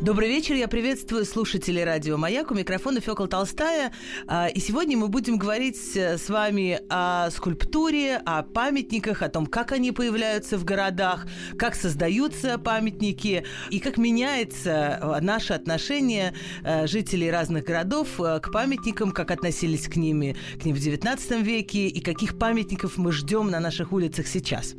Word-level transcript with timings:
Добрый 0.00 0.30
вечер, 0.30 0.54
я 0.54 0.66
приветствую 0.66 1.26
слушателей 1.26 1.84
радио 1.84 2.16
«Маяк». 2.16 2.50
У 2.50 2.54
микрофона 2.54 3.00
Фёкла 3.02 3.28
Толстая. 3.28 3.92
А, 4.26 4.48
и 4.48 4.58
сегодня 4.58 4.96
мы 4.96 5.08
будем 5.08 5.36
говорить 5.36 5.76
с 5.76 6.26
вами 6.30 6.80
о 6.88 7.28
скульптуре, 7.30 8.16
о 8.24 8.42
памятниках, 8.42 9.20
о 9.20 9.28
том, 9.28 9.44
как 9.44 9.72
они 9.72 9.92
появляются 9.92 10.56
в 10.56 10.64
городах, 10.64 11.26
как 11.58 11.74
создаются 11.74 12.56
памятники 12.56 13.44
и 13.68 13.78
как 13.78 13.98
меняется 13.98 15.18
наше 15.20 15.52
отношение 15.52 16.32
э, 16.64 16.86
жителей 16.86 17.30
разных 17.30 17.64
городов 17.64 18.08
э, 18.20 18.40
к 18.40 18.50
памятникам, 18.52 19.12
как 19.12 19.30
относились 19.30 19.86
к, 19.86 19.96
ними, 19.96 20.34
к 20.58 20.64
ним 20.64 20.76
в 20.76 20.78
XIX 20.78 21.42
веке 21.42 21.88
и 21.88 22.00
каких 22.00 22.38
памятников 22.38 22.96
мы 22.96 23.12
ждем 23.12 23.50
на 23.50 23.60
наших 23.60 23.92
улицах 23.92 24.28
сейчас. 24.28 24.74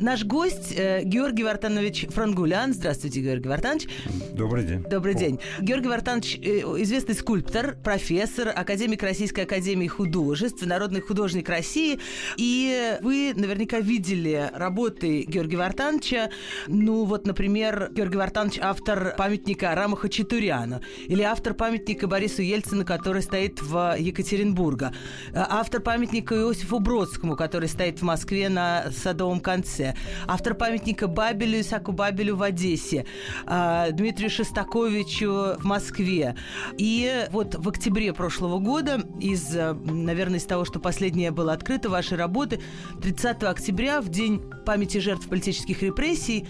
Наш 0.00 0.24
гость 0.24 0.74
э, 0.76 1.04
Георгий 1.04 1.44
Вартанович 1.44 2.08
Франгулян. 2.08 2.74
Здравствуйте, 2.74 3.20
Георгий 3.20 3.48
Вартанович. 3.48 3.86
Добрый 4.32 4.55
Добрый 4.56 4.64
день. 4.64 4.82
Добрый 4.88 5.14
день. 5.14 5.40
Георгий 5.60 5.88
Вартанович, 5.88 6.38
э, 6.38 6.60
известный 6.82 7.14
скульптор, 7.14 7.76
профессор, 7.84 8.48
академик 8.48 9.02
Российской 9.02 9.40
Академии 9.40 9.86
Художеств, 9.86 10.64
народный 10.64 11.02
художник 11.02 11.50
России. 11.50 11.98
И 12.38 12.96
вы 13.02 13.34
наверняка 13.36 13.80
видели 13.80 14.50
работы 14.54 15.24
Георгия 15.28 15.58
Вартановича. 15.58 16.30
Ну, 16.68 17.04
вот, 17.04 17.26
например, 17.26 17.90
Георгий 17.92 18.16
Вартанович 18.16 18.58
автор 18.62 19.14
памятника 19.18 19.72
Арама 19.72 19.94
Хачатуряна. 19.94 20.80
Или 21.06 21.22
автор 21.22 21.52
памятника 21.52 22.06
Борису 22.06 22.40
Ельцину, 22.40 22.86
который 22.86 23.20
стоит 23.20 23.60
в 23.60 23.96
Екатеринбурге. 23.98 24.92
Э, 25.32 25.44
автор 25.50 25.82
памятника 25.82 26.34
Иосифу 26.34 26.78
Бродскому, 26.78 27.36
который 27.36 27.68
стоит 27.68 27.98
в 27.98 28.04
Москве 28.04 28.48
на 28.48 28.90
Садовом 28.90 29.40
конце. 29.40 29.94
Автор 30.26 30.54
памятника 30.54 31.08
Бабелю, 31.08 31.60
Исаку 31.60 31.92
Бабелю 31.92 32.36
в 32.36 32.42
Одессе. 32.42 33.04
Э, 33.46 33.88
Дмитрию 33.92 34.30
Шестаковичу 34.30 34.45
Шостаковичу 34.46 35.56
в 35.58 35.64
Москве. 35.64 36.36
И 36.78 37.26
вот 37.32 37.56
в 37.56 37.68
октябре 37.68 38.12
прошлого 38.12 38.58
года, 38.58 39.00
из, 39.20 39.52
наверное, 39.52 40.38
из 40.38 40.44
того, 40.44 40.64
что 40.64 40.78
последнее 40.78 41.30
было 41.32 41.52
открыто, 41.52 41.88
вашей 41.88 42.16
работы, 42.16 42.60
30 43.02 43.42
октября, 43.42 44.00
в 44.00 44.08
день 44.08 44.40
памяти 44.64 44.98
жертв 44.98 45.28
политических 45.28 45.82
репрессий, 45.82 46.46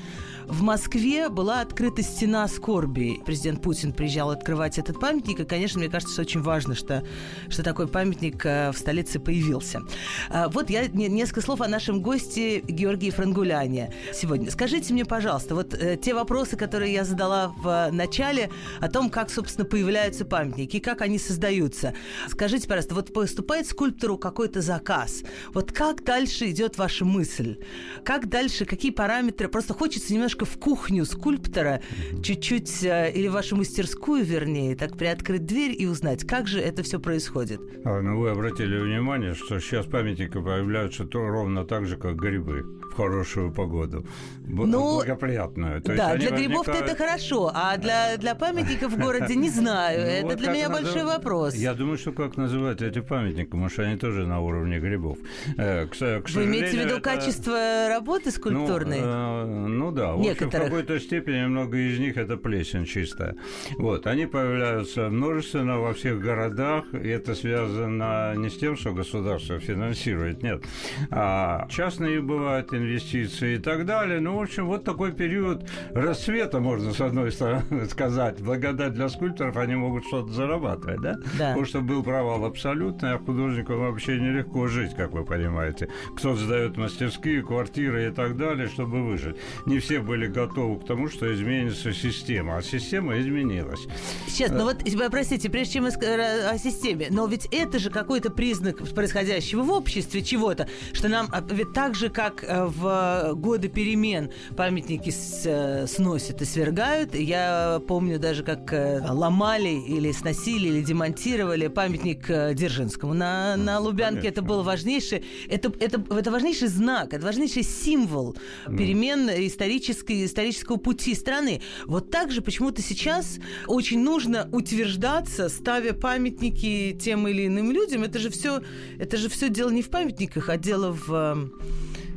в 0.49 0.63
Москве 0.63 1.29
была 1.29 1.61
открыта 1.61 2.03
стена 2.03 2.47
скорби. 2.47 3.21
Президент 3.27 3.63
Путин 3.63 3.93
приезжал 3.93 4.31
открывать 4.31 4.79
этот 4.79 5.01
памятник, 5.01 5.41
и, 5.41 5.45
конечно, 5.45 5.81
мне 5.81 5.89
кажется, 5.89 6.21
очень 6.21 6.41
важно, 6.41 6.75
что, 6.75 7.03
что 7.49 7.63
такой 7.63 7.89
памятник 7.89 8.45
э, 8.47 8.71
в 8.71 8.79
столице 8.79 9.19
появился. 9.19 9.83
А, 10.31 10.49
вот 10.49 10.71
я 10.71 10.87
несколько 10.87 11.41
слов 11.41 11.61
о 11.61 11.69
нашем 11.69 12.01
госте 12.01 12.61
Георгии 12.61 13.11
Франгуляне 13.11 13.93
сегодня. 14.15 14.51
Скажите 14.51 14.93
мне, 14.93 15.05
пожалуйста, 15.05 15.55
вот 15.57 15.75
э, 15.75 15.97
те 15.97 16.15
вопросы, 16.15 16.57
которые 16.57 16.93
я 16.93 17.05
задала 17.05 17.49
в 17.49 17.91
начале, 17.91 18.51
о 18.81 18.89
том, 18.89 19.11
как, 19.11 19.31
собственно, 19.31 19.67
появляются 19.67 20.25
памятники, 20.25 20.79
как 20.79 21.03
они 21.03 21.19
создаются. 21.19 21.93
Скажите, 22.29 22.69
пожалуйста, 22.69 22.95
вот 22.95 23.13
поступает 23.13 23.67
скульптору 23.67 24.17
какой-то 24.17 24.61
заказ. 24.61 25.23
Вот 25.53 25.73
как 25.73 26.05
дальше 26.05 26.51
идет 26.51 26.79
ваша 26.79 27.05
мысль? 27.05 27.59
Как 28.05 28.29
дальше, 28.29 28.65
какие 28.65 28.93
параметры? 28.93 29.49
Просто 29.49 29.75
хочется 29.75 30.15
немножко 30.15 30.36
немножко 30.37 30.45
в 30.45 30.59
кухню 30.59 31.05
скульптора, 31.05 31.81
чуть-чуть, 32.23 32.85
э, 32.85 33.13
или 33.13 33.29
вашу 33.29 33.57
мастерскую, 33.57 34.25
вернее, 34.25 34.77
так 34.77 34.97
приоткрыть 34.97 35.47
дверь 35.47 35.75
и 35.79 35.87
узнать, 35.87 36.27
как 36.27 36.47
же 36.47 36.61
это 36.61 36.83
все 36.83 36.99
происходит. 36.99 37.61
А, 37.85 38.01
ну, 38.01 38.19
вы 38.19 38.31
обратили 38.31 38.79
внимание, 38.79 39.35
что 39.35 39.61
сейчас 39.61 39.87
памятники 39.87 40.35
появляются 40.35 41.05
то, 41.05 41.27
ровно 41.27 41.65
так 41.65 41.87
же, 41.87 41.97
как 41.97 42.17
грибы 42.17 42.65
хорошую 42.97 43.53
погоду. 43.53 44.05
Ну, 44.47 44.97
благоприятную. 44.97 45.83
То 45.83 45.97
да, 45.97 46.17
для 46.17 46.31
грибов-то 46.31 46.73
это 46.73 46.97
хорошо, 46.97 47.51
а 47.55 47.77
для, 47.77 48.17
для 48.17 48.35
памятников 48.35 48.93
в 48.93 48.99
городе 48.99 49.37
не 49.37 49.51
знаю. 49.51 49.97
Ну, 50.27 50.29
это 50.29 50.37
для 50.37 50.53
меня 50.53 50.71
большой 50.71 51.05
вопрос. 51.05 51.55
Я 51.55 51.75
думаю, 51.75 51.99
что 51.99 52.13
как 52.13 52.37
называть 52.37 52.83
эти 52.83 53.01
памятники, 53.01 53.47
потому 53.47 53.69
что 53.69 53.83
они 53.83 53.97
тоже 53.97 54.27
на 54.27 54.41
уровне 54.41 54.79
грибов. 54.79 55.19
Э, 55.59 55.87
к, 55.87 55.93
к 55.93 56.31
Вы 56.31 56.45
имеете 56.45 56.79
в 56.79 56.81
виду 56.81 56.95
это... 56.97 57.01
качество 57.01 57.89
работы 57.89 58.31
скульптурной? 58.31 59.01
Ну, 59.01 59.07
э, 59.07 59.45
ну 59.69 59.93
да, 59.93 60.17
некоторых. 60.17 60.55
В 60.55 60.71
какой-то 60.71 61.01
степени 61.01 61.47
много 61.47 61.77
из 61.77 61.99
них 61.99 62.17
это 62.17 62.37
плесень 62.37 62.85
чистая. 62.87 63.37
Вот, 63.79 64.07
они 64.07 64.27
появляются 64.27 65.09
множественно 65.09 65.79
во 65.79 65.93
всех 65.93 66.21
городах, 66.21 66.85
и 66.93 67.09
это 67.09 67.35
связано 67.35 68.35
не 68.37 68.49
с 68.49 68.57
тем, 68.57 68.77
что 68.77 68.93
государство 68.93 69.59
финансирует, 69.59 70.43
нет, 70.43 70.65
а 71.11 71.67
частные 71.69 72.21
бывают 72.21 72.73
инвестиции 72.87 73.57
и 73.57 73.59
так 73.59 73.85
далее. 73.85 74.21
Ну, 74.21 74.39
в 74.39 74.43
общем, 74.43 74.67
вот 74.67 74.85
такой 74.85 75.13
период 75.13 75.69
расцвета, 75.93 76.61
можно 76.61 76.93
с 76.93 77.01
одной 77.01 77.33
стороны 77.33 77.87
сказать. 77.91 78.41
Благодать 78.41 78.95
для 78.95 79.09
скульпторов, 79.09 79.57
они 79.57 79.75
могут 79.75 80.07
что-то 80.07 80.33
зарабатывать, 80.33 81.01
да? 81.01 81.17
Да. 81.39 81.49
Потому 81.49 81.65
что 81.67 81.81
был 81.81 82.03
провал 82.03 82.45
абсолютный, 82.45 83.15
а 83.15 83.19
художникам 83.19 83.81
вообще 83.81 84.19
нелегко 84.19 84.67
жить, 84.69 84.95
как 84.95 85.13
вы 85.13 85.25
понимаете. 85.25 85.89
Кто-то 86.17 86.37
сдает 86.37 86.77
мастерские, 86.77 87.43
квартиры 87.43 88.09
и 88.09 88.11
так 88.11 88.37
далее, 88.37 88.69
чтобы 88.69 89.05
выжить. 89.05 89.37
Не 89.67 89.79
все 89.79 90.01
были 90.01 90.27
готовы 90.27 90.81
к 90.81 90.87
тому, 90.87 91.09
что 91.09 91.33
изменится 91.33 91.93
система, 91.93 92.57
а 92.57 92.63
система 92.63 93.19
изменилась. 93.19 93.87
Сейчас, 94.29 94.51
ну 94.51 94.65
вот, 94.65 94.79
простите, 95.11 95.51
прежде 95.51 95.75
чем 95.75 95.85
мы 95.85 95.91
о 95.91 96.59
системе, 96.59 97.09
но 97.11 97.27
ведь 97.27 97.49
это 97.53 97.79
же 97.79 97.91
какой-то 97.91 98.31
признак 98.31 98.79
происходящего 98.95 99.63
в 99.63 99.71
обществе 99.71 100.23
чего-то, 100.23 100.69
что 100.93 101.09
нам, 101.09 101.29
а, 101.33 101.43
ведь 101.51 101.73
так 101.73 101.95
же, 101.95 102.09
как 102.09 102.45
э, 102.45 102.67
в 102.77 103.35
годы 103.35 103.69
перемен 103.69 104.31
памятники 104.57 105.13
э, 105.45 105.87
сносят 105.87 106.43
и 106.43 106.45
свергают, 106.45 107.15
я 107.15 107.81
помню 107.87 108.19
даже, 108.19 108.43
как 108.43 108.73
э, 108.73 109.03
ломали 109.09 109.69
или 109.69 110.13
сносили, 110.13 110.69
или 110.69 110.83
демонтировали 110.83 111.69
памятник 111.69 112.27
Дзержинскому 112.55 113.15
на, 113.15 113.57
на 113.57 113.79
Лубянке, 113.81 114.21
Конечно. 114.21 114.29
это 114.29 114.43
было 114.43 114.63
важнейшее, 114.63 115.23
это, 115.49 115.73
это, 115.81 116.03
это 116.15 116.31
важнейший 116.31 116.69
знак, 116.69 117.15
это 117.15 117.25
важнейший 117.25 117.63
символ 117.63 118.37
ну. 118.67 118.77
перемен 118.77 119.29
исторической 119.31 120.25
исторического 120.25 120.77
пути 120.77 121.15
страны. 121.15 121.63
Вот 121.87 122.11
так 122.11 122.31
же 122.31 122.43
почему-то 122.43 122.83
сейчас 122.83 123.39
очень 123.67 124.01
нужно 124.01 124.49
утверждаться, 124.53 125.49
ставя 125.49 125.93
памятники 125.93 126.97
тем 127.01 127.27
или 127.29 127.47
иным 127.47 127.71
людям. 127.71 128.03
Это 128.03 128.19
же 128.19 128.31
все, 128.31 128.63
это 128.99 129.17
же 129.17 129.29
все 129.29 129.49
дело 129.49 129.71
не 129.71 129.83
в 129.83 129.91
памятниках, 129.91 130.49
а 130.49 130.57
дело 130.57 130.93
в, 130.93 131.51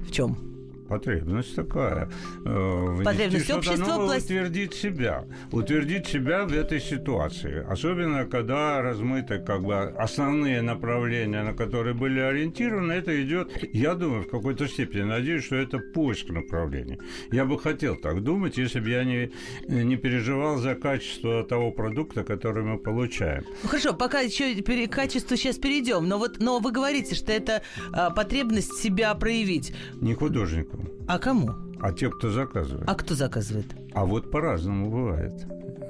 в 0.08 0.12
чем? 0.12 0.49
Потребность 0.90 1.56
такая. 1.56 2.10
Э, 2.46 2.98
Потребность 3.04 3.52
общества 3.52 3.86
новое, 3.86 4.06
пласт... 4.08 4.26
утвердить 4.26 4.74
себя. 4.74 5.26
Утвердить 5.52 6.08
себя 6.08 6.46
в 6.46 6.54
этой 6.54 6.80
ситуации. 6.80 7.64
Особенно, 7.70 8.26
когда 8.26 8.82
размыты 8.82 9.40
как 9.40 9.64
бы 9.64 9.76
основные 9.76 10.62
направления, 10.62 11.44
на 11.44 11.54
которые 11.54 11.94
были 11.94 12.20
ориентированы, 12.20 12.94
это 12.94 13.22
идет, 13.24 13.52
я 13.74 13.94
думаю, 13.94 14.24
в 14.24 14.30
какой-то 14.30 14.68
степени, 14.68 15.04
надеюсь, 15.04 15.44
что 15.44 15.56
это 15.56 15.78
поиск 15.78 16.30
направления. 16.30 16.98
Я 17.32 17.46
бы 17.46 17.60
хотел 17.60 17.96
так 17.96 18.24
думать, 18.24 18.58
если 18.58 18.80
бы 18.80 18.90
я 18.90 19.04
не, 19.04 19.32
не 19.68 19.96
переживал 19.96 20.58
за 20.58 20.74
качество 20.76 21.44
того 21.44 21.72
продукта, 21.72 22.24
который 22.24 22.64
мы 22.64 22.80
получаем. 22.80 23.44
Ну, 23.64 23.70
хорошо, 23.70 23.94
пока 23.94 24.22
еще 24.22 24.56
к 24.56 24.92
качеству 24.92 25.38
сейчас 25.38 25.58
перейдем, 25.58 26.08
но 26.08 26.18
вот 26.18 26.40
но 26.40 26.60
вы 26.60 26.72
говорите, 26.72 27.16
что 27.16 27.32
это 27.32 27.62
а, 27.92 28.10
потребность 28.10 28.74
себя 28.82 29.14
проявить. 29.14 29.74
Не 30.02 30.14
художнику. 30.14 30.79
А 31.08 31.18
кому? 31.20 31.69
А 31.82 31.92
те, 31.94 32.10
кто 32.10 32.30
заказывает. 32.30 32.88
А 32.88 32.96
кто 32.96 33.16
заказывает? 33.16 33.68
А 33.94 34.06
вот 34.06 34.32
по-разному 34.32 34.90
бывает. 34.90 35.34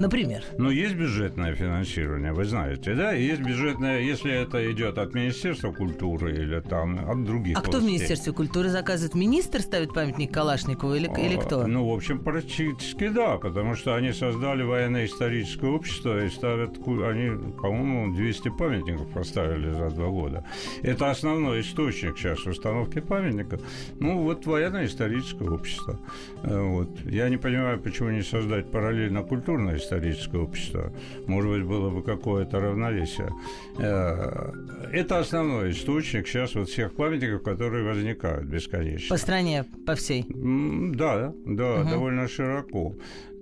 Например? 0.00 0.42
Ну, 0.56 0.70
есть 0.70 0.94
бюджетное 0.94 1.54
финансирование, 1.54 2.32
вы 2.32 2.46
знаете, 2.46 2.94
да? 2.94 3.12
Есть 3.12 3.42
бюджетное, 3.42 4.00
если 4.00 4.32
это 4.32 4.72
идет 4.72 4.96
от 4.96 5.14
Министерства 5.14 5.72
культуры 5.72 6.32
или 6.32 6.60
там 6.60 6.98
от 7.06 7.22
других 7.24 7.58
А 7.58 7.60
властей. 7.60 7.70
кто 7.70 7.80
в 7.80 7.84
Министерстве 7.84 8.32
культуры 8.32 8.70
заказывает? 8.70 9.14
Министр 9.14 9.60
ставит 9.60 9.92
памятник 9.92 10.32
Калашникову 10.32 10.94
или, 10.94 11.06
а, 11.06 11.18
или 11.20 11.36
кто? 11.36 11.66
Ну, 11.66 11.86
в 11.86 11.92
общем, 11.94 12.20
практически 12.20 13.08
да, 13.08 13.36
потому 13.36 13.74
что 13.74 13.94
они 13.94 14.12
создали 14.12 14.62
военно-историческое 14.62 15.70
общество 15.70 16.24
и 16.24 16.30
ставят, 16.30 16.78
они, 16.78 17.52
по-моему, 17.60 18.14
200 18.14 18.56
памятников 18.56 19.06
поставили 19.10 19.70
за 19.70 19.90
два 19.90 20.08
года. 20.08 20.44
Это 20.82 21.10
основной 21.10 21.60
источник 21.60 22.16
сейчас 22.16 22.46
установки 22.46 23.00
памятников. 23.00 23.60
Ну, 23.98 24.22
вот 24.22 24.46
военно-историческое 24.46 25.50
общество. 25.50 25.79
Э, 26.42 26.60
вот. 26.60 26.88
Я 27.04 27.28
не 27.28 27.36
понимаю, 27.36 27.80
почему 27.80 28.10
не 28.10 28.22
создать 28.22 28.70
параллельно 28.70 29.22
культурно-историческое 29.22 30.38
общество? 30.38 30.92
Может 31.26 31.50
быть, 31.50 31.64
было 31.64 31.90
бы 31.90 32.02
какое-то 32.02 32.60
равновесие. 32.60 33.30
Э, 33.78 34.52
это 34.92 35.18
основной 35.18 35.70
источник 35.70 36.26
сейчас 36.28 36.54
вот 36.54 36.68
всех 36.68 36.94
памятников, 36.94 37.42
которые 37.42 37.84
возникают 37.84 38.46
бесконечно. 38.46 39.14
По 39.14 39.20
стране, 39.20 39.64
по 39.86 39.94
всей? 39.94 40.26
Да, 40.28 41.32
да, 41.46 41.80
угу. 41.80 41.90
довольно 41.90 42.28
широко. 42.28 42.94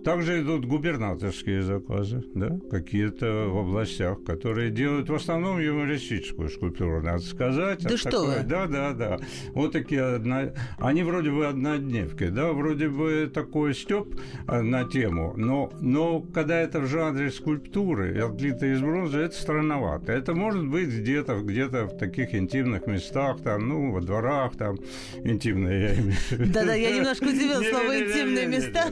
Также 0.05 0.43
идут 0.43 0.65
губернаторские 0.65 1.63
заказы, 1.63 2.23
да, 2.35 2.59
какие-то 2.71 3.49
в 3.49 3.59
областях, 3.59 4.23
которые 4.25 4.71
делают 4.71 5.09
в 5.11 5.15
основном 5.15 5.59
юмористическую 5.61 6.49
скульптуру, 6.49 7.03
надо 7.03 7.23
сказать. 7.23 7.83
Да 7.83 7.95
а 7.95 7.97
что 7.97 8.11
такое, 8.11 8.39
вы? 8.39 8.45
Да, 8.45 8.67
да, 8.67 8.93
да. 8.93 9.19
Вот 9.55 9.73
такие 9.73 10.03
одна... 10.03 10.53
Они 10.79 11.03
вроде 11.03 11.31
бы 11.31 11.47
однодневки, 11.47 12.29
да, 12.29 12.53
вроде 12.53 12.89
бы 12.89 13.31
такой 13.33 13.75
стёб 13.75 14.15
э, 14.47 14.61
на 14.61 14.85
тему, 14.85 15.35
но, 15.37 15.71
но 15.81 16.21
когда 16.21 16.61
это 16.61 16.81
в 16.81 16.87
жанре 16.87 17.31
скульптуры, 17.31 18.19
отлито 18.21 18.67
из 18.73 18.81
бронзы, 18.81 19.19
это 19.19 19.35
странновато. 19.35 20.13
Это 20.13 20.35
может 20.35 20.67
быть 20.67 20.89
где-то 20.89 21.41
где-то 21.41 21.87
в 21.87 21.99
таких 21.99 22.35
интимных 22.35 22.87
местах, 22.87 23.41
там, 23.43 23.69
ну, 23.69 23.93
во 23.93 24.01
дворах, 24.01 24.57
там, 24.57 24.77
интимные, 25.25 25.81
я 25.81 25.95
имею 25.95 26.13
в 26.13 26.33
виду. 26.33 26.53
Да-да, 26.53 26.75
я 26.75 26.97
немножко 26.97 27.25
удивил 27.25 27.63
слово 27.63 28.01
«интимные 28.01 28.47
места». 28.47 28.85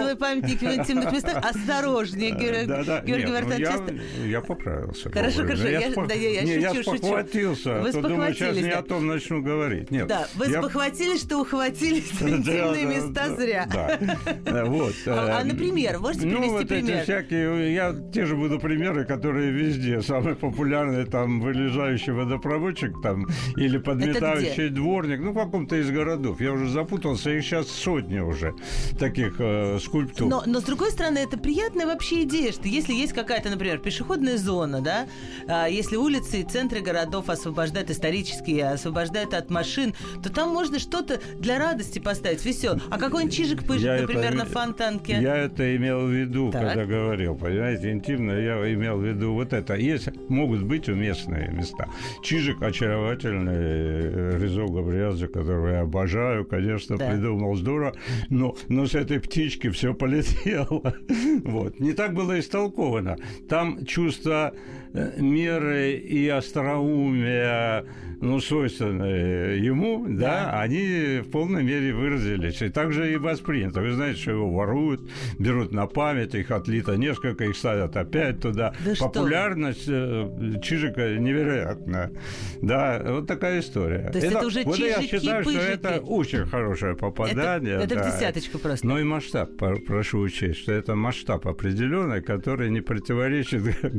Бронзовые 0.00 0.10
Делай 0.10 0.16
памятники 0.16 0.64
в 0.64 0.74
интимных 0.74 1.12
местах. 1.12 1.44
Осторожнее, 1.44 2.30
Георгий 2.30 3.26
ну, 3.26 4.26
Я 4.26 4.40
поправился. 4.40 5.10
Хорошо, 5.10 5.42
хорошо. 5.42 5.68
Я 5.68 5.80
шучу, 5.80 6.82
шучу. 6.82 6.96
спохватился. 6.96 7.80
Вы 7.80 7.92
спохватились. 7.92 8.36
Сейчас 8.36 8.56
не 8.56 8.70
о 8.70 8.82
том 8.82 9.06
начну 9.06 9.42
говорить. 9.42 9.90
Нет. 9.90 10.06
Да, 10.06 10.28
вы 10.34 10.46
спохватились, 10.46 11.20
что 11.20 11.38
ухватились 11.38 12.10
в 12.12 12.28
интимные 12.28 12.86
места 12.86 13.34
зря. 13.36 13.66
Да, 13.66 14.64
вот. 14.64 14.94
А, 15.06 15.40
а, 15.40 15.44
например, 15.44 15.98
можете 15.98 16.26
ну, 16.26 16.38
привести 16.38 16.66
пример? 16.66 16.82
Ну, 16.82 16.92
вот 16.92 17.00
эти 17.00 17.02
всякие, 17.02 17.74
я 17.74 17.94
те 18.12 18.26
же 18.26 18.36
буду 18.36 18.58
примеры, 18.58 19.04
которые 19.04 19.50
везде. 19.50 20.02
Самые 20.02 20.36
популярные, 20.36 21.06
там, 21.06 21.40
вылезающий 21.40 22.12
водопроводчик, 22.12 23.00
там, 23.02 23.26
или 23.56 23.78
подметающий 23.78 24.68
дворник, 24.70 25.20
ну, 25.20 25.32
в 25.32 25.34
каком-то 25.34 25.76
из 25.76 25.90
городов. 25.90 26.40
Я 26.40 26.52
уже 26.52 26.68
запутался, 26.68 27.30
их 27.30 27.44
сейчас 27.44 27.68
сотни 27.68 28.18
уже 28.18 28.54
таких 28.98 29.36
э, 29.38 29.78
скульптур. 29.90 30.28
Но, 30.28 30.42
но 30.46 30.60
с 30.60 30.64
другой 30.64 30.90
стороны, 30.90 31.18
это 31.18 31.36
приятная 31.36 31.86
вообще 31.86 32.22
идея, 32.22 32.52
что 32.52 32.68
если 32.68 32.92
есть 32.92 33.12
какая-то, 33.12 33.50
например, 33.50 33.78
пешеходная 33.78 34.38
зона, 34.38 34.80
да, 34.80 35.06
а, 35.48 35.66
если 35.66 35.96
улицы 35.96 36.40
и 36.40 36.44
центры 36.44 36.80
городов 36.80 37.28
освобождают 37.28 37.90
исторические, 37.90 38.68
освобождают 38.70 39.34
от 39.34 39.50
машин, 39.50 39.94
то 40.22 40.32
там 40.32 40.50
можно 40.50 40.78
что-то 40.78 41.20
для 41.38 41.58
радости 41.58 41.98
поставить, 41.98 42.44
весел. 42.44 42.80
А 42.90 42.98
какой-нибудь 42.98 43.34
чижик 43.34 43.66
пыжик, 43.66 44.00
например, 44.00 44.26
это, 44.26 44.36
на 44.36 44.44
фонтанке? 44.46 45.20
Я 45.20 45.36
это 45.36 45.76
имел 45.76 46.06
в 46.06 46.10
виду, 46.10 46.50
так. 46.52 46.62
когда 46.62 46.84
говорил, 46.84 47.34
понимаете, 47.34 47.90
интимно 47.90 48.32
я 48.32 48.72
имел 48.72 48.98
в 48.98 49.04
виду 49.04 49.32
вот 49.32 49.52
это. 49.52 49.74
Есть, 49.74 50.08
могут 50.28 50.62
быть 50.62 50.88
уместные 50.88 51.50
места. 51.50 51.88
Чижик 52.22 52.62
очаровательный, 52.62 53.54
э, 53.54 54.38
Резо 54.40 54.66
Габриадзе, 54.66 55.26
которого 55.28 55.68
я 55.68 55.80
обожаю, 55.80 56.44
конечно, 56.44 56.96
да. 56.96 57.10
придумал 57.10 57.56
здорово, 57.56 57.94
но, 58.28 58.54
но 58.68 58.86
с 58.86 58.94
этой 58.94 59.20
птички 59.20 59.70
все 59.80 59.94
полетело. 59.94 60.94
Вот. 61.44 61.80
Не 61.80 61.94
так 61.94 62.12
было 62.12 62.38
истолковано. 62.38 63.16
Там 63.48 63.86
чувство 63.86 64.52
меры 64.92 65.92
и 65.92 66.28
остроумия 66.28 67.84
ну, 68.20 68.40
свойственные 68.40 69.64
ему, 69.64 70.04
да. 70.06 70.50
да, 70.50 70.60
они 70.60 71.20
в 71.20 71.30
полной 71.30 71.62
мере 71.62 71.94
выразились. 71.94 72.60
И 72.60 72.68
также 72.68 73.12
и 73.12 73.16
воспринято. 73.16 73.80
Вы 73.80 73.92
знаете, 73.92 74.20
что 74.20 74.32
его 74.32 74.52
воруют, 74.52 75.10
берут 75.38 75.72
на 75.72 75.86
память, 75.86 76.34
их 76.34 76.50
отлито 76.50 76.96
несколько, 76.96 77.44
их 77.44 77.56
ставят 77.56 77.96
опять 77.96 78.40
туда. 78.40 78.74
Да 78.84 78.92
Популярность 78.98 79.84
что? 79.84 80.34
Э, 80.38 80.60
Чижика 80.60 81.16
невероятная. 81.16 82.12
Да, 82.60 83.02
вот 83.04 83.26
такая 83.26 83.60
история. 83.60 84.10
То 84.10 84.18
есть 84.18 84.26
это, 84.26 84.38
это 84.38 84.46
уже 84.46 84.62
Вот 84.64 84.78
я 84.78 85.02
считаю, 85.02 85.44
пыжики. 85.44 85.62
что 85.62 85.72
это 85.72 86.00
очень 86.00 86.46
хорошее 86.46 86.96
попадание. 86.96 87.76
Это, 87.76 87.84
это 87.84 87.94
да. 87.96 88.02
в 88.02 88.12
десяточку 88.12 88.58
просто. 88.58 88.86
Но 88.86 88.98
и 88.98 89.02
масштаб, 89.02 89.50
прошу 89.56 90.20
учесть, 90.20 90.60
что 90.60 90.72
это 90.72 90.94
масштаб 90.94 91.46
определенный, 91.46 92.20
который 92.20 92.70
не 92.70 92.82
противоречит 92.82 93.62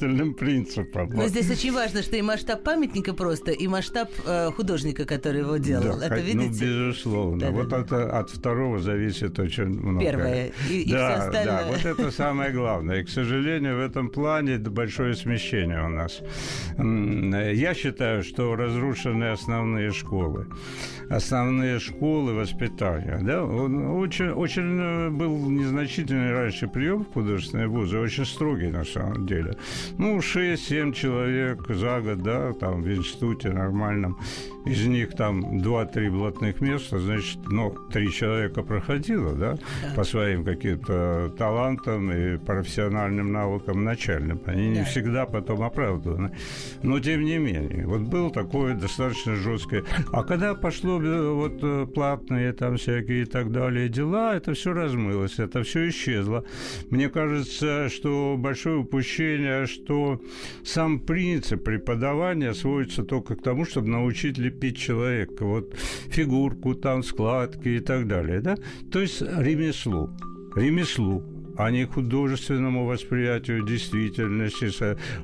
градостроительным 0.00 0.34
принципам. 0.34 1.10
Но 1.10 1.22
вот. 1.22 1.30
здесь 1.30 1.50
очень 1.50 1.72
важно, 1.72 2.02
что 2.02 2.16
и 2.16 2.22
масштаб 2.22 2.62
памятника 2.62 3.14
просто 3.14 3.52
и 3.52 3.68
масштаб 3.68 4.10
э, 4.26 4.50
художника, 4.50 5.04
который 5.04 5.40
его 5.40 5.56
делал. 5.56 5.98
Да, 5.98 6.06
это 6.06 6.16
ну, 6.16 6.22
видите? 6.22 6.64
Ну, 6.64 6.88
безусловно. 6.88 7.40
Да, 7.40 7.50
вот 7.50 7.68
да. 7.68 7.80
Это, 7.80 8.18
от 8.18 8.30
второго 8.30 8.78
зависит 8.78 9.38
очень 9.38 9.66
много. 9.66 10.00
Первое. 10.04 10.52
И, 10.68 10.82
и 10.82 10.92
да, 10.92 11.10
все 11.10 11.26
остальное. 11.26 11.64
Да, 11.64 11.66
вот 11.70 11.84
это 11.84 12.10
самое 12.10 12.52
главное. 12.52 13.00
И, 13.00 13.04
к 13.04 13.08
сожалению, 13.08 13.76
в 13.76 13.80
этом 13.80 14.10
плане 14.10 14.58
большое 14.58 15.14
смещение 15.14 15.84
у 15.84 15.88
нас. 15.88 16.20
Я 16.78 17.74
считаю, 17.74 18.22
что 18.22 18.56
разрушены 18.56 19.30
основные 19.30 19.90
школы. 19.92 20.46
Основные 21.10 21.80
школы 21.80 22.34
воспитания. 22.34 23.18
Да? 23.22 23.44
Он 23.44 23.98
очень, 23.98 24.30
очень 24.30 24.80
э, 24.80 25.10
был 25.10 25.50
незначительный 25.50 26.32
раньше 26.32 26.68
прием 26.68 27.04
в 27.04 27.12
художественные 27.12 27.66
вузы, 27.66 27.98
очень 27.98 28.24
строгий 28.24 28.68
на 28.68 28.84
самом 28.84 29.26
деле. 29.26 29.56
Ну, 29.98 30.18
6-7 30.18 30.92
человек 30.92 31.68
за 31.68 32.00
год, 32.00 32.22
да, 32.22 32.52
там 32.52 32.82
в 32.82 32.88
институте 32.88 33.50
нормальном, 33.50 34.18
из 34.66 34.86
них 34.86 35.14
там 35.14 35.60
2-3 35.60 36.10
блатных 36.10 36.60
места, 36.60 36.98
значит, 36.98 37.38
ну, 37.48 37.74
три 37.92 38.10
человека 38.10 38.62
проходило, 38.62 39.34
да, 39.34 39.54
да. 39.54 39.94
по 39.96 40.04
своим 40.04 40.44
каким-то 40.44 41.32
талантам 41.38 42.12
и 42.12 42.36
профессиональным 42.36 43.32
навыкам 43.32 43.84
начальным. 43.84 44.40
Они 44.46 44.74
да. 44.74 44.80
не 44.80 44.84
всегда 44.84 45.26
потом 45.26 45.62
оправданы. 45.62 46.36
Но, 46.82 47.00
тем 47.00 47.22
не 47.22 47.38
менее, 47.38 47.86
вот 47.86 48.02
было 48.02 48.30
такое 48.30 48.74
достаточно 48.74 49.34
жесткое. 49.36 49.84
А 50.12 50.22
когда 50.24 50.54
пошло 50.54 51.02
э, 51.02 51.30
вот 51.32 51.58
э, 51.62 51.86
платные 51.86 52.52
там 52.52 52.76
всякие 52.76 53.22
и 53.22 53.24
так 53.24 53.50
далее 53.52 53.88
дела, 53.88 54.36
это 54.36 54.54
все 54.54 54.72
размылось, 54.72 55.38
это 55.38 55.62
все 55.62 55.88
исчезло. 55.88 56.44
Мне 56.90 57.08
кажется, 57.08 57.88
что 57.88 58.36
большое 58.38 58.78
упущение, 58.78 59.66
что 59.66 59.79
сам 60.64 61.00
принцип 61.00 61.64
преподавания 61.64 62.54
сводится 62.54 63.02
только 63.02 63.36
к 63.36 63.42
тому, 63.42 63.64
чтобы 63.64 63.88
научить 63.88 64.38
лепить 64.38 64.76
человека. 64.78 65.44
Вот 65.44 65.74
фигурку, 66.10 66.74
там, 66.74 67.02
складки 67.02 67.68
и 67.68 67.80
так 67.80 68.06
далее. 68.06 68.40
Да? 68.40 68.56
То 68.90 69.00
есть 69.00 69.22
ремеслу. 69.22 70.10
Ремеслу 70.56 71.39
а 71.60 71.70
не 71.70 71.84
художественному 71.84 72.86
восприятию 72.86 73.62
действительности, 73.62 74.70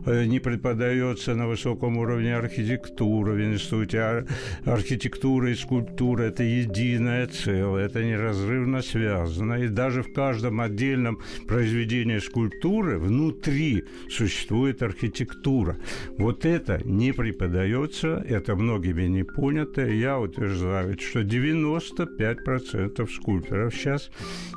э, 0.07 0.27
не 0.27 0.39
преподается 0.39 1.35
на 1.35 1.47
высоком 1.47 1.97
уровне 1.97 2.37
архитектуры 2.37 3.33
в 3.33 3.41
институте. 3.41 4.27
Архитектура 4.67 5.51
и 5.51 5.55
скульптура– 5.55 6.23
это 6.25 6.43
единое 6.43 7.27
целое, 7.27 7.87
это 7.87 8.05
неразрывно 8.05 8.83
связано. 8.83 9.55
И 9.55 9.69
даже 9.69 10.03
в 10.03 10.13
каждом 10.13 10.61
отдельном 10.61 11.19
произведении 11.49 12.19
скульптуры 12.19 12.99
внутри 12.99 13.85
существует 14.11 14.83
архитектура. 14.83 15.77
Вот 16.19 16.45
это 16.45 16.81
не 16.85 17.13
преподается, 17.13 18.23
это 18.29 18.57
многими 18.57 19.05
не 19.09 19.25
понято. 19.25 19.87
Я 19.87 20.19
утверждаю, 20.19 20.99
что 20.99 21.21
95% 21.21 23.11
скульпторов 23.11 23.75
сейчас 23.75 24.11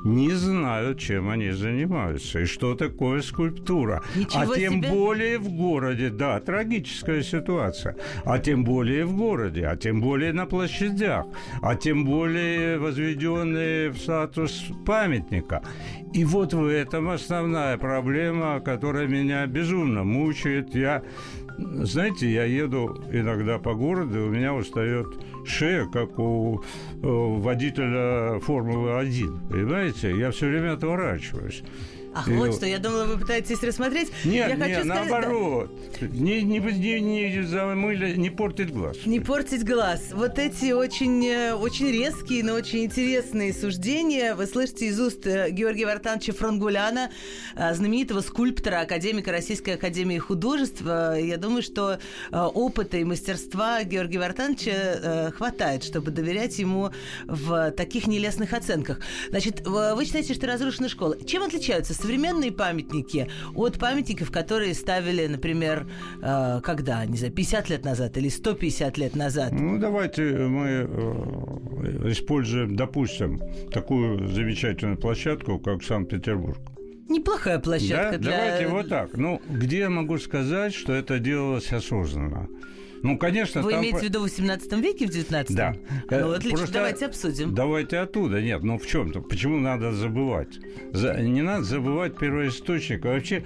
не 0.03 0.31
знают, 0.31 0.99
чем 0.99 1.29
они 1.29 1.51
занимаются 1.51 1.68
занимаются. 1.69 2.39
И 2.39 2.45
что 2.45 2.75
такое 2.75 3.21
скульптура? 3.21 4.03
Ничего 4.15 4.51
а 4.51 4.55
тем 4.55 4.73
себе. 4.73 4.89
более 4.89 5.37
в 5.37 5.49
городе, 5.49 6.09
да, 6.09 6.39
трагическая 6.39 7.21
ситуация. 7.23 7.95
А 8.25 8.39
тем 8.39 8.63
более 8.63 9.05
в 9.05 9.15
городе, 9.15 9.65
а 9.65 9.75
тем 9.75 10.01
более 10.01 10.33
на 10.33 10.45
площадях, 10.45 11.25
а 11.61 11.75
тем 11.75 12.05
более 12.05 12.77
возведенные 12.77 13.89
в 13.89 13.97
статус 13.97 14.65
памятника. 14.85 15.61
И 16.13 16.25
вот 16.25 16.53
в 16.53 16.65
этом 16.65 17.09
основная 17.09 17.77
проблема, 17.77 18.59
которая 18.59 19.07
меня 19.07 19.45
безумно 19.45 20.03
мучает. 20.03 20.75
Я, 20.75 21.03
знаете, 21.57 22.31
я 22.31 22.45
еду 22.45 23.03
иногда 23.11 23.59
по 23.59 23.73
городу, 23.73 24.25
у 24.25 24.29
меня 24.29 24.53
устает 24.53 25.07
шея, 25.49 25.85
как 25.85 26.19
у 26.19 26.63
водителя 27.01 28.39
Формулы-1. 28.39 29.49
Понимаете? 29.49 30.15
Я 30.17 30.31
все 30.31 30.47
время 30.47 30.73
отворачиваюсь. 30.73 31.63
Ах, 32.13 32.27
и... 32.27 32.31
вот 32.33 32.55
что, 32.55 32.65
я 32.65 32.79
думала, 32.79 33.05
вы 33.05 33.17
пытаетесь 33.17 33.61
рассмотреть. 33.61 34.09
Нет, 34.25 34.49
я 34.49 34.55
нет, 34.55 34.77
хочу 34.77 34.87
наоборот. 34.87 35.71
Да. 35.99 36.07
Не, 36.07 36.41
не, 36.41 36.59
не, 36.59 37.01
не 37.01 37.43
замыли, 37.43 38.15
не 38.15 38.29
портить 38.29 38.73
глаз. 38.73 38.97
Не 39.05 39.19
портить 39.19 39.63
глаз. 39.63 40.09
Вот 40.11 40.39
эти 40.39 40.71
очень, 40.71 41.25
э, 41.27 41.53
очень 41.53 41.91
резкие, 41.91 42.43
но 42.43 42.53
очень 42.53 42.85
интересные 42.85 43.53
суждения 43.53 44.35
вы 44.35 44.47
слышите 44.47 44.87
из 44.87 44.99
уст 44.99 45.25
э, 45.27 45.51
Георгия 45.51 45.85
Вартановича 45.85 46.33
Франгуляна, 46.33 47.11
э, 47.55 47.73
знаменитого 47.73 48.21
скульптора, 48.21 48.81
академика 48.81 49.31
Российской 49.31 49.75
Академии 49.75 50.17
Художеств. 50.17 50.81
Я 50.81 51.37
думаю, 51.37 51.61
что 51.61 51.99
опыта 52.31 52.97
и 52.97 53.03
мастерства 53.03 53.83
Георгия 53.83 54.19
Вартановича 54.19 55.31
хватает, 55.35 55.83
чтобы 55.83 56.11
доверять 56.11 56.57
ему 56.59 56.91
в 57.25 57.71
таких 57.71 58.07
нелестных 58.07 58.53
оценках. 58.53 58.99
Значит, 59.29 59.65
вы 59.65 60.05
считаете, 60.05 60.33
что 60.33 60.47
разрушена 60.47 60.89
школа. 60.89 61.17
Чем 61.23 61.43
отличаются 61.43 61.93
современные 61.99 62.51
памятники 62.51 63.29
от 63.55 63.77
памятников, 63.79 64.31
которые 64.31 64.73
ставили, 64.73 65.27
например, 65.27 65.87
э, 66.21 66.61
когда, 66.63 67.05
не 67.05 67.17
знаю, 67.17 67.33
50 67.33 67.69
лет 67.69 67.85
назад 67.85 68.17
или 68.17 68.29
150 68.29 68.97
лет 68.97 69.15
назад? 69.15 69.51
Ну, 69.51 69.77
давайте 69.77 70.23
мы 70.23 70.67
э, 70.67 72.11
используем, 72.11 72.75
допустим, 72.75 73.41
такую 73.71 74.27
замечательную 74.27 74.97
площадку, 74.97 75.59
как 75.59 75.83
Санкт-Петербург. 75.83 76.57
Неплохая 77.09 77.59
площадка 77.59 78.11
да? 78.11 78.17
для... 78.17 78.31
Давайте 78.31 78.67
вот 78.67 78.89
так. 78.89 79.17
Ну, 79.17 79.41
где 79.49 79.79
я 79.79 79.89
могу 79.89 80.19
сказать, 80.19 80.75
что 80.75 80.93
это 80.93 81.17
делалось 81.17 81.73
осознанно? 81.73 82.47
Ну, 83.03 83.17
конечно, 83.17 83.61
Вы 83.61 83.71
там... 83.71 83.81
имеете 83.81 83.99
в 83.99 84.03
виду 84.03 84.19
в 84.19 84.23
18 84.23 84.71
веке, 84.73 85.07
в 85.07 85.09
19 85.11 85.55
Да. 85.55 85.75
Ну, 86.09 86.31
отлично, 86.31 86.57
Просто 86.57 86.73
давайте 86.73 87.05
обсудим. 87.05 87.53
Давайте 87.53 87.97
оттуда. 87.97 88.41
Нет, 88.41 88.63
ну 88.63 88.77
в 88.77 88.85
чем-то. 88.85 89.21
Почему 89.21 89.59
надо 89.59 89.91
забывать? 89.91 90.59
За... 90.91 91.19
Не 91.21 91.41
надо 91.41 91.63
забывать 91.63 92.17
первоисточник. 92.17 93.05
А 93.05 93.09
вообще, 93.09 93.43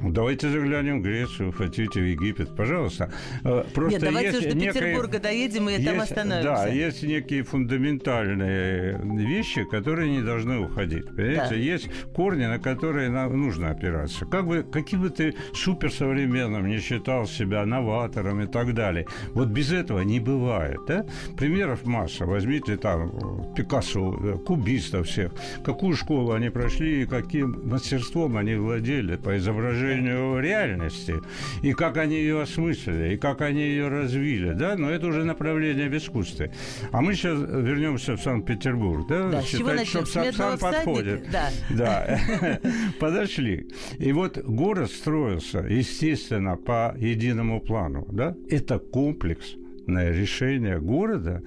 ну, 0.00 0.10
давайте 0.10 0.48
заглянем 0.48 1.00
в 1.00 1.02
Грецию, 1.02 1.52
хотите, 1.52 2.00
в 2.00 2.04
Египет, 2.04 2.54
пожалуйста. 2.56 3.12
Э, 3.44 3.64
просто 3.74 4.00
Нет, 4.00 4.02
давайте 4.02 4.28
есть 4.28 4.46
уж 4.46 4.52
до 4.52 4.58
некое... 4.58 4.80
Петербурга 4.80 5.18
доедем 5.20 5.68
и 5.68 5.72
есть, 5.72 5.84
там 5.84 6.00
остановимся. 6.00 6.42
Да, 6.42 6.66
есть 6.66 7.02
некие 7.02 7.42
фундаментальные 7.42 9.00
вещи, 9.04 9.64
которые 9.64 10.10
не 10.10 10.22
должны 10.22 10.58
уходить. 10.58 11.06
Понимаете? 11.06 11.46
Да. 11.50 11.54
Есть 11.54 11.88
корни, 12.14 12.46
на 12.46 12.58
которые 12.58 13.10
нужно 13.10 13.70
опираться. 13.70 14.26
Как 14.26 14.46
бы, 14.46 14.62
каким 14.62 15.02
бы 15.02 15.10
ты 15.10 15.34
суперсовременным 15.54 16.66
не 16.66 16.78
считал 16.80 17.26
себя 17.26 17.64
новатором 17.66 18.40
и 18.42 18.46
так 18.46 18.74
далее, 18.74 18.87
далее. 18.88 19.06
Вот 19.34 19.48
без 19.48 19.72
этого 19.72 20.00
не 20.00 20.20
бывает. 20.20 20.80
Да? 20.86 21.04
Примеров 21.36 21.84
масса. 21.86 22.26
Возьмите 22.26 22.76
там 22.76 23.54
Пикассо, 23.54 24.14
э, 24.14 24.38
кубистов 24.38 25.06
всех. 25.06 25.32
Какую 25.64 25.96
школу 25.96 26.32
они 26.32 26.50
прошли 26.50 27.02
и 27.02 27.06
каким 27.06 27.68
мастерством 27.68 28.36
они 28.36 28.54
владели 28.54 29.16
по 29.16 29.36
изображению 29.36 30.40
реальности. 30.40 31.14
И 31.62 31.72
как 31.72 31.96
они 31.96 32.16
ее 32.16 32.42
осмыслили, 32.42 33.14
и 33.14 33.16
как 33.16 33.42
они 33.42 33.62
ее 33.62 33.88
развили. 33.88 34.52
Да? 34.52 34.76
Но 34.76 34.90
это 34.90 35.06
уже 35.06 35.24
направление 35.24 35.88
в 35.88 35.96
искусстве. 35.96 36.52
А 36.92 37.00
мы 37.00 37.14
сейчас 37.14 37.38
вернемся 37.38 38.16
в 38.16 38.20
Санкт-Петербург. 38.20 39.06
Да? 39.08 39.28
Да, 39.28 39.42
Считать, 39.42 39.88
что 39.88 40.06
сам, 40.06 40.32
сам 40.32 40.58
подходит. 40.58 41.30
Да. 41.30 41.50
да. 41.70 42.20
Подошли. 43.00 43.68
И 43.98 44.12
вот 44.12 44.38
город 44.38 44.90
строился, 44.90 45.58
естественно, 45.58 46.56
по 46.56 46.94
единому 46.98 47.60
плану. 47.60 48.06
Да? 48.12 48.34
Это 48.48 48.77
комплексное 48.78 50.12
решение 50.12 50.80
города 50.80 51.42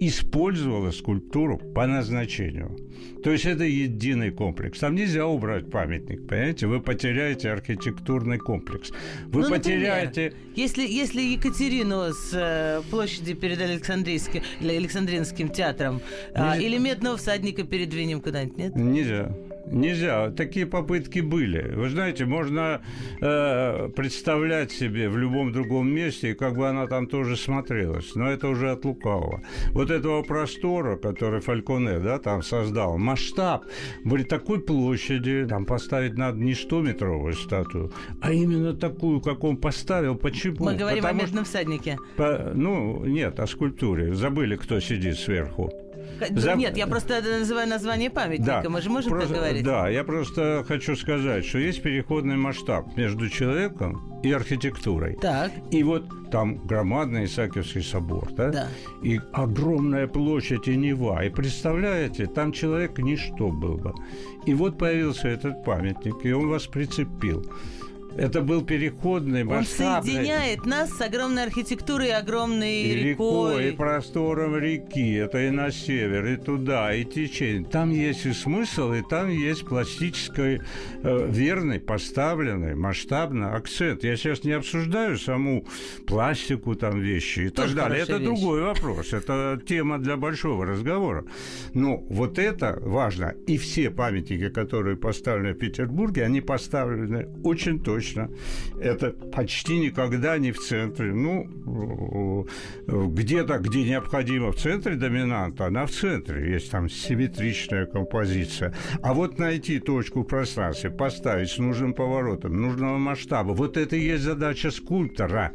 использовала 0.00 0.90
скульптуру 0.92 1.58
по 1.58 1.86
назначению. 1.86 2.76
То 3.22 3.30
есть 3.30 3.44
это 3.44 3.64
единый 3.64 4.30
комплекс. 4.30 4.78
Там 4.78 4.94
нельзя 4.94 5.26
убрать 5.26 5.70
памятник, 5.70 6.26
понимаете? 6.26 6.66
Вы 6.66 6.80
потеряете 6.80 7.50
архитектурный 7.50 8.38
комплекс. 8.38 8.90
Вы 9.26 9.42
ну, 9.42 9.50
потеряете... 9.50 10.24
Например, 10.24 10.56
если, 10.56 10.86
если 10.86 11.20
Екатерину 11.20 12.12
с 12.14 12.30
э, 12.32 12.80
площади 12.90 13.34
перед 13.34 13.60
Александрийским, 13.60 14.42
Александринским 14.62 15.50
театром 15.50 16.00
э, 16.34 16.62
или 16.62 16.78
Медного 16.78 17.18
всадника 17.18 17.64
передвинем 17.64 18.22
куда-нибудь, 18.22 18.56
нет? 18.56 18.76
Нельзя. 18.76 19.30
Нельзя. 19.70 20.30
Такие 20.30 20.66
попытки 20.66 21.20
были. 21.20 21.74
Вы 21.74 21.88
знаете, 21.90 22.24
можно 22.24 22.80
э, 23.20 23.88
представлять 23.94 24.72
себе 24.72 25.08
в 25.08 25.16
любом 25.16 25.52
другом 25.52 25.88
месте, 25.88 26.34
как 26.34 26.56
бы 26.56 26.68
она 26.68 26.86
там 26.86 27.06
тоже 27.06 27.36
смотрелась. 27.36 28.14
Но 28.14 28.30
это 28.30 28.48
уже 28.48 28.70
от 28.70 28.84
лукавого. 28.84 29.42
Вот 29.72 29.90
этого 29.90 30.22
простора, 30.22 30.96
который 30.96 31.40
Фальконе 31.40 32.00
да, 32.00 32.18
там 32.18 32.42
создал, 32.42 32.98
масштаб 32.98 33.64
были 34.04 34.24
такой 34.24 34.60
площади, 34.60 35.46
там 35.48 35.64
поставить 35.64 36.16
надо 36.16 36.38
не 36.38 36.52
100-метровую 36.52 37.34
статую, 37.34 37.92
а 38.20 38.32
именно 38.32 38.74
такую, 38.74 39.20
как 39.20 39.44
он 39.44 39.56
поставил. 39.56 40.16
Почему? 40.16 40.64
Мы 40.64 40.74
говорим 40.74 41.02
Потому 41.02 41.20
о 41.20 41.24
медном 41.24 41.44
всаднике. 41.44 41.96
По, 42.16 42.52
ну, 42.54 43.04
нет, 43.04 43.38
о 43.38 43.46
скульптуре. 43.46 44.14
Забыли, 44.14 44.56
кто 44.56 44.80
сидит 44.80 45.18
сверху. 45.18 45.70
За... 46.30 46.54
Нет, 46.54 46.76
я 46.76 46.86
просто 46.86 47.22
называю 47.22 47.68
название 47.68 48.10
памятника. 48.10 48.60
Да, 48.62 48.68
Мы 48.68 48.80
же 48.82 48.90
можем 48.90 49.10
просто, 49.10 49.28
так 49.28 49.36
говорить. 49.36 49.64
Да, 49.64 49.88
я 49.88 50.04
просто 50.04 50.64
хочу 50.66 50.96
сказать, 50.96 51.44
что 51.44 51.58
есть 51.58 51.82
переходный 51.82 52.36
масштаб 52.36 52.96
между 52.96 53.28
человеком 53.28 54.20
и 54.22 54.32
архитектурой. 54.32 55.16
Так. 55.20 55.50
И 55.70 55.82
вот 55.82 56.04
там 56.30 56.58
громадный 56.66 57.24
Исаакиевский 57.24 57.82
собор, 57.82 58.30
да? 58.32 58.50
Да. 58.50 58.68
И 59.02 59.20
огромная 59.32 60.06
площадь 60.06 60.68
и 60.68 60.76
Нева. 60.76 61.24
И 61.24 61.30
представляете, 61.30 62.26
там 62.26 62.52
человек 62.52 62.98
ничто 62.98 63.48
был 63.48 63.76
бы. 63.76 63.94
И 64.46 64.54
вот 64.54 64.78
появился 64.78 65.28
этот 65.28 65.64
памятник, 65.64 66.24
и 66.24 66.32
он 66.32 66.48
вас 66.48 66.66
прицепил. 66.66 67.44
Это 68.16 68.42
был 68.42 68.62
переходный, 68.64 69.44
масштабный. 69.44 69.96
Он 69.96 70.04
соединяет 70.04 70.66
нас 70.66 70.90
с 70.90 71.00
огромной 71.00 71.44
архитектурой 71.44 72.08
и 72.08 72.10
огромной 72.10 72.82
и 72.82 72.94
рекой. 72.94 73.54
рекой. 73.54 73.68
И 73.68 73.72
простором 73.72 74.56
реки. 74.56 75.14
Это 75.14 75.46
и 75.46 75.50
на 75.50 75.70
север, 75.70 76.26
и 76.26 76.36
туда, 76.36 76.94
и 76.94 77.04
течение. 77.04 77.64
Там 77.64 77.90
есть 77.90 78.26
и 78.26 78.32
смысл, 78.32 78.92
и 78.92 79.02
там 79.02 79.30
есть 79.30 79.64
пластический, 79.64 80.60
э, 81.02 81.26
верный, 81.30 81.78
поставленный, 81.78 82.74
масштабный 82.74 83.50
акцент. 83.50 84.02
Я 84.04 84.16
сейчас 84.16 84.44
не 84.44 84.52
обсуждаю 84.52 85.16
саму 85.16 85.64
пластику 86.06 86.74
там 86.74 87.00
вещи 87.00 87.40
и 87.40 87.48
Тоже 87.48 87.74
так 87.74 87.88
далее. 87.88 88.02
Это 88.02 88.16
вещь. 88.16 88.24
другой 88.24 88.62
вопрос. 88.62 89.12
Это 89.12 89.60
тема 89.66 89.98
для 89.98 90.16
большого 90.16 90.66
разговора. 90.66 91.24
Но 91.74 91.98
вот 92.10 92.38
это 92.38 92.78
важно. 92.82 93.34
И 93.46 93.56
все 93.56 93.90
памятники, 93.90 94.48
которые 94.48 94.96
поставлены 94.96 95.54
в 95.54 95.58
Петербурге, 95.58 96.24
они 96.24 96.40
поставлены 96.40 97.28
очень 97.44 97.80
точно 97.80 97.99
точно. 98.00 98.30
Это 98.80 99.10
почти 99.10 99.78
никогда 99.78 100.38
не 100.38 100.52
в 100.52 100.58
центре. 100.58 101.12
Ну, 101.12 102.46
где-то, 102.86 103.58
где 103.58 103.82
необходимо 103.82 104.52
в 104.52 104.56
центре 104.56 104.96
доминанта, 104.96 105.66
она 105.66 105.84
в 105.86 105.90
центре. 105.90 106.52
Есть 106.52 106.70
там 106.70 106.88
симметричная 106.88 107.86
композиция. 107.86 108.74
А 109.02 109.12
вот 109.12 109.38
найти 109.38 109.80
точку 109.80 110.20
в 110.20 110.24
пространстве, 110.24 110.90
поставить 110.90 111.50
с 111.50 111.58
нужным 111.58 111.92
поворотом, 111.92 112.60
нужного 112.60 112.98
масштаба, 112.98 113.52
вот 113.52 113.76
это 113.76 113.96
и 113.96 114.00
есть 114.00 114.24
задача 114.24 114.70
скульптора 114.70 115.52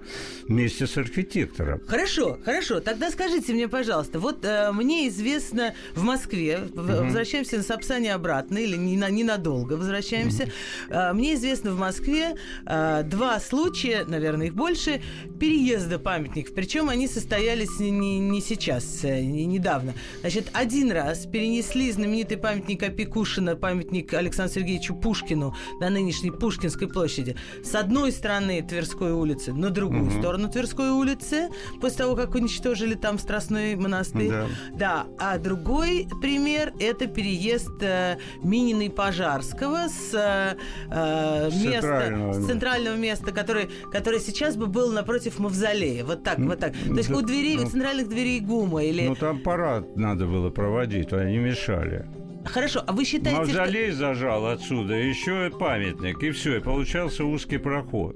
вместе 0.48 0.86
с 0.86 0.98
архитектором. 0.98 1.82
Хорошо, 1.88 2.38
хорошо. 2.46 2.80
Тогда 2.80 3.10
скажите 3.10 3.54
мне, 3.54 3.68
пожалуйста, 3.68 4.20
вот 4.20 4.46
э, 4.46 4.72
мне 4.72 5.08
известно 5.08 5.74
в 5.96 6.04
Москве, 6.04 6.60
угу. 6.60 6.82
возвращаемся 6.82 7.58
на 7.58 7.64
Сапсане 7.64 8.14
обратно, 8.14 8.58
или 8.58 8.78
ненадолго 8.78 9.74
возвращаемся, 9.74 10.44
угу. 10.44 10.52
э, 10.90 11.14
мне 11.14 11.34
известно 11.34 11.72
в 11.72 11.80
Москве 11.80 12.35
э, 12.66 13.04
два 13.04 13.40
случая, 13.40 14.06
наверное, 14.06 14.48
их 14.48 14.56
больше, 14.56 15.02
переезда 15.40 16.00
памятников. 16.00 16.54
Причем 16.54 16.90
они 16.90 17.08
состоялись 17.08 17.80
не, 17.80 18.20
не 18.20 18.42
сейчас, 18.42 19.04
э, 19.04 19.22
не 19.22 19.46
недавно. 19.46 19.94
Значит, 20.22 20.50
один 20.54 20.92
раз 20.92 21.26
перенесли 21.26 21.92
знаменитый 21.92 22.38
памятник 22.38 22.84
Опекушина, 22.84 23.56
памятник 23.56 24.14
Александру 24.14 24.56
Сергеевичу 24.56 24.96
Пушкину 24.96 25.56
на 25.80 25.90
нынешней 25.90 26.32
Пушкинской 26.32 26.88
площади. 26.88 27.36
С 27.64 27.76
одной 27.76 28.12
стороны 28.12 28.62
Тверской 28.62 29.12
улицы, 29.12 29.54
на 29.54 29.70
другую 29.70 30.08
угу. 30.08 30.20
сторону 30.20 30.50
Тверской 30.50 30.90
улицы, 30.90 31.50
после 31.82 32.00
того, 32.00 32.16
как 32.16 32.36
уничтожили 32.36 32.96
там 32.96 33.20
Страстной 33.20 33.76
монастырь. 33.76 34.30
Да. 34.30 34.48
да. 34.74 35.06
А 35.20 35.38
другой 35.38 36.08
пример– 36.22 36.74
это 36.80 37.08
переезд 37.08 37.82
э, 37.82 38.18
Минина 38.44 38.84
и 38.84 38.90
Пожарского 38.90 39.88
с 39.88 40.14
э, 40.14 41.50
места 41.52 42.25
с 42.34 42.46
центрального 42.46 42.96
места, 42.96 43.32
который, 43.32 43.70
который 43.92 44.20
сейчас 44.20 44.56
бы 44.56 44.68
был 44.68 44.92
напротив 44.92 45.40
мавзолея. 45.40 46.04
Вот 46.04 46.24
так, 46.24 46.40
вот 46.40 46.60
так. 46.60 46.74
То 46.74 46.96
есть 46.96 47.10
да, 47.10 47.18
у 47.18 47.22
дверей, 47.22 47.58
ну, 47.58 47.64
у 47.64 47.66
центральных 47.68 48.10
дверей 48.10 48.40
ГУМа 48.40 48.84
или... 48.84 49.08
Ну, 49.08 49.16
там 49.16 49.40
парад 49.40 49.96
надо 49.96 50.26
было 50.26 50.50
проводить, 50.50 51.14
они 51.14 51.38
мешали. 51.38 52.06
Хорошо, 52.46 52.84
а 52.86 52.94
вы 52.94 53.06
считаете, 53.06 53.40
Мавзолей 53.40 53.90
что... 53.90 54.00
зажал 54.00 54.46
отсюда, 54.46 54.94
еще 54.94 55.48
и 55.48 55.50
памятник, 55.50 56.22
и 56.22 56.32
все, 56.32 56.58
и 56.58 56.60
получался 56.60 57.26
узкий 57.26 57.58
проход. 57.58 58.16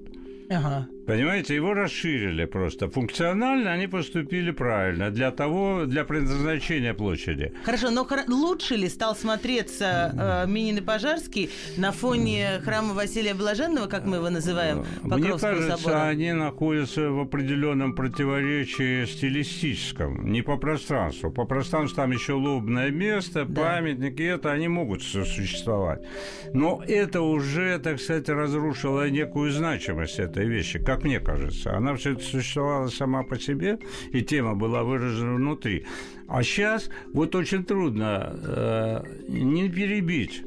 Ага. 0.50 0.88
Понимаете, 1.10 1.56
его 1.56 1.74
расширили 1.74 2.46
просто. 2.46 2.88
Функционально 2.88 3.72
они 3.72 3.88
поступили 3.88 4.52
правильно 4.52 5.10
для 5.10 5.32
того, 5.32 5.86
для 5.88 6.04
предназначения 6.04 6.94
площади. 6.94 7.52
Хорошо, 7.64 7.90
но 7.90 8.08
лучше 8.28 8.76
ли 8.76 8.88
стал 8.88 9.16
смотреться 9.16 10.46
э, 10.46 10.48
Минин 10.48 10.78
и 10.78 10.82
Пожарский 10.82 11.50
на 11.78 11.92
фоне 11.92 12.62
храма 12.64 12.94
Василия 12.94 13.34
Блаженного, 13.34 13.88
как 13.88 14.06
мы 14.06 14.18
его 14.18 14.30
называем, 14.30 14.86
Покровского 15.02 15.18
Мне 15.18 15.40
кажется, 15.40 15.78
собора? 15.78 16.04
они 16.04 16.32
находятся 16.32 17.10
в 17.10 17.22
определенном 17.22 17.96
противоречии 17.96 19.06
стилистическом, 19.06 20.32
не 20.32 20.44
по 20.44 20.58
пространству. 20.58 21.32
По 21.32 21.46
пространству 21.46 21.96
там 21.96 22.12
еще 22.12 22.34
лобное 22.34 22.92
место, 22.92 23.46
да. 23.46 23.62
памятники, 23.64 24.22
это 24.22 24.52
они 24.52 24.68
могут 24.68 25.02
существовать. 25.02 26.04
Но 26.54 26.84
это 26.88 27.22
уже, 27.22 27.80
так 27.80 28.00
сказать, 28.00 28.30
разрушило 28.30 29.10
некую 29.10 29.52
значимость 29.52 30.20
этой 30.20 30.46
вещи, 30.46 30.78
как 30.78 30.99
как 31.00 31.06
мне 31.06 31.20
кажется. 31.20 31.78
Она 31.78 31.96
все 31.96 32.18
существовала 32.20 32.88
сама 32.88 33.24
по 33.24 33.40
себе, 33.40 33.80
и 34.12 34.22
тема 34.22 34.56
была 34.56 34.84
выражена 34.84 35.36
внутри. 35.36 35.86
А 36.28 36.44
сейчас 36.44 36.90
вот 37.14 37.36
очень 37.36 37.64
трудно 37.64 38.36
э, 38.44 39.04
не 39.30 39.70
перебить 39.70 40.44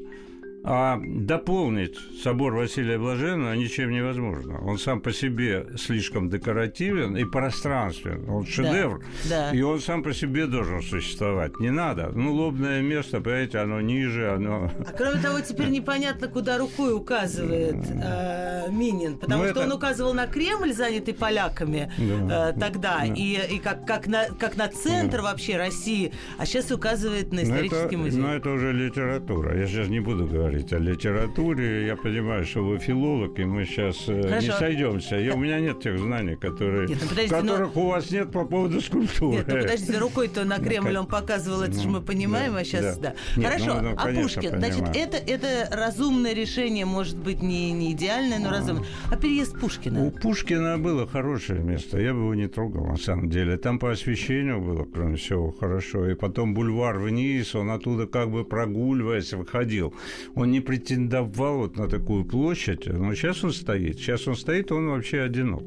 а 0.64 1.00
дополнить 1.02 1.98
собор 2.22 2.54
Василия 2.54 2.98
Блаженного 2.98 3.54
ничем 3.54 3.90
невозможно. 3.90 4.60
Он 4.64 4.78
сам 4.78 5.00
по 5.00 5.12
себе 5.12 5.66
слишком 5.76 6.30
декоративен 6.30 7.16
и 7.16 7.24
пространствен. 7.24 8.28
Он 8.28 8.46
шедевр. 8.46 9.02
Да, 9.28 9.50
да. 9.50 9.56
И 9.56 9.60
он 9.62 9.80
сам 9.80 10.04
по 10.04 10.14
себе 10.14 10.46
должен 10.46 10.82
существовать. 10.82 11.58
Не 11.58 11.70
надо. 11.70 12.12
Ну, 12.14 12.32
лобное 12.32 12.80
место, 12.80 13.20
понимаете, 13.20 13.58
оно 13.58 13.80
ниже, 13.80 14.30
оно... 14.30 14.70
А 14.86 14.92
кроме 14.96 15.20
того, 15.20 15.40
теперь 15.40 15.68
непонятно, 15.70 16.28
куда 16.28 16.58
рукой 16.58 16.94
указывает 16.94 17.76
э, 17.90 18.70
Минин. 18.70 19.18
Потому 19.18 19.42
ну, 19.42 19.50
что 19.50 19.60
это... 19.62 19.68
он 19.68 19.76
указывал 19.76 20.14
на 20.14 20.28
Кремль, 20.28 20.72
занятый 20.72 21.12
поляками 21.14 21.92
да. 21.98 22.50
э, 22.50 22.60
тогда. 22.60 23.00
Да. 23.00 23.04
И, 23.06 23.56
и 23.56 23.58
как, 23.58 23.84
как, 23.84 24.06
на, 24.06 24.26
как 24.38 24.56
на 24.56 24.68
центр 24.68 25.18
да. 25.18 25.22
вообще 25.24 25.56
России. 25.56 26.12
А 26.38 26.46
сейчас 26.46 26.70
указывает 26.70 27.32
на 27.32 27.42
исторический 27.42 27.76
но 27.76 27.86
это, 27.86 27.98
музей. 27.98 28.20
Но 28.20 28.34
это 28.34 28.50
уже 28.50 28.72
литература. 28.72 29.58
Я 29.58 29.66
сейчас 29.66 29.88
не 29.88 29.98
буду 29.98 30.26
говорить 30.26 30.51
говорить 30.52 30.72
о 30.72 30.78
литературе. 30.78 31.86
Я 31.86 31.96
понимаю, 31.96 32.44
что 32.44 32.62
вы 32.62 32.78
филолог, 32.78 33.38
и 33.38 33.44
мы 33.44 33.64
сейчас 33.64 34.04
э, 34.08 34.22
Хорошо. 34.22 34.46
не 34.46 34.52
сойдемся. 34.52 35.16
Я, 35.16 35.34
у 35.34 35.38
меня 35.38 35.60
нет 35.60 35.80
тех 35.80 35.98
знаний, 35.98 36.36
которые, 36.36 36.88
нет, 36.88 36.98
ну, 37.02 37.28
которых 37.28 37.74
но... 37.74 37.82
у 37.82 37.86
вас 37.88 38.10
нет 38.10 38.30
по 38.30 38.44
поводу 38.44 38.80
скульптуры. 38.80 39.38
Нет, 39.38 39.48
ну 39.48 39.54
подождите, 39.60 39.98
рукой-то 39.98 40.44
на 40.44 40.58
Кремль 40.58 40.96
он 40.96 41.06
показывал, 41.06 41.62
это 41.62 41.74
ну, 41.76 41.82
же 41.82 41.88
мы 41.88 42.00
понимаем, 42.00 42.52
да, 42.52 42.58
а 42.60 42.64
сейчас 42.64 42.98
да. 42.98 43.14
да. 43.36 43.40
Нет, 43.40 43.50
Хорошо, 43.50 43.80
ну, 43.80 43.90
ну, 43.90 43.94
а 43.96 44.06
Пушкин, 44.12 44.42
понимаю. 44.42 44.72
значит, 44.72 44.96
это, 44.96 45.16
это 45.16 45.76
разумное 45.76 46.34
решение, 46.34 46.84
может 46.84 47.16
быть, 47.16 47.42
не, 47.42 47.72
не 47.72 47.92
идеальное, 47.92 48.38
но 48.38 48.48
а. 48.48 48.52
разумное. 48.52 48.86
А 49.10 49.16
переезд 49.16 49.58
Пушкина? 49.58 50.04
У 50.04 50.10
Пушкина 50.10 50.78
было 50.78 51.06
хорошее 51.06 51.60
место, 51.60 51.98
я 51.98 52.12
бы 52.12 52.20
его 52.20 52.34
не 52.34 52.48
трогал, 52.48 52.86
на 52.86 52.96
самом 52.96 53.30
деле. 53.30 53.56
Там 53.56 53.78
по 53.78 53.90
освещению 53.90 54.60
было, 54.60 54.84
кроме 54.84 55.16
всего, 55.16 55.50
хорошо. 55.52 56.08
И 56.08 56.14
потом 56.14 56.54
бульвар 56.54 56.98
вниз, 56.98 57.54
он 57.54 57.70
оттуда 57.70 58.06
как 58.06 58.30
бы 58.30 58.44
прогуливаясь, 58.44 59.32
выходил 59.32 59.94
он 60.41 60.41
не 60.44 60.60
претендовал 60.60 61.58
вот 61.58 61.76
на 61.76 61.88
такую 61.88 62.24
площадь, 62.24 62.86
но 62.86 63.14
сейчас 63.14 63.44
он 63.44 63.52
стоит. 63.52 63.98
Сейчас 63.98 64.26
он 64.28 64.36
стоит, 64.36 64.72
он 64.72 64.88
вообще 64.88 65.20
одинок. 65.20 65.62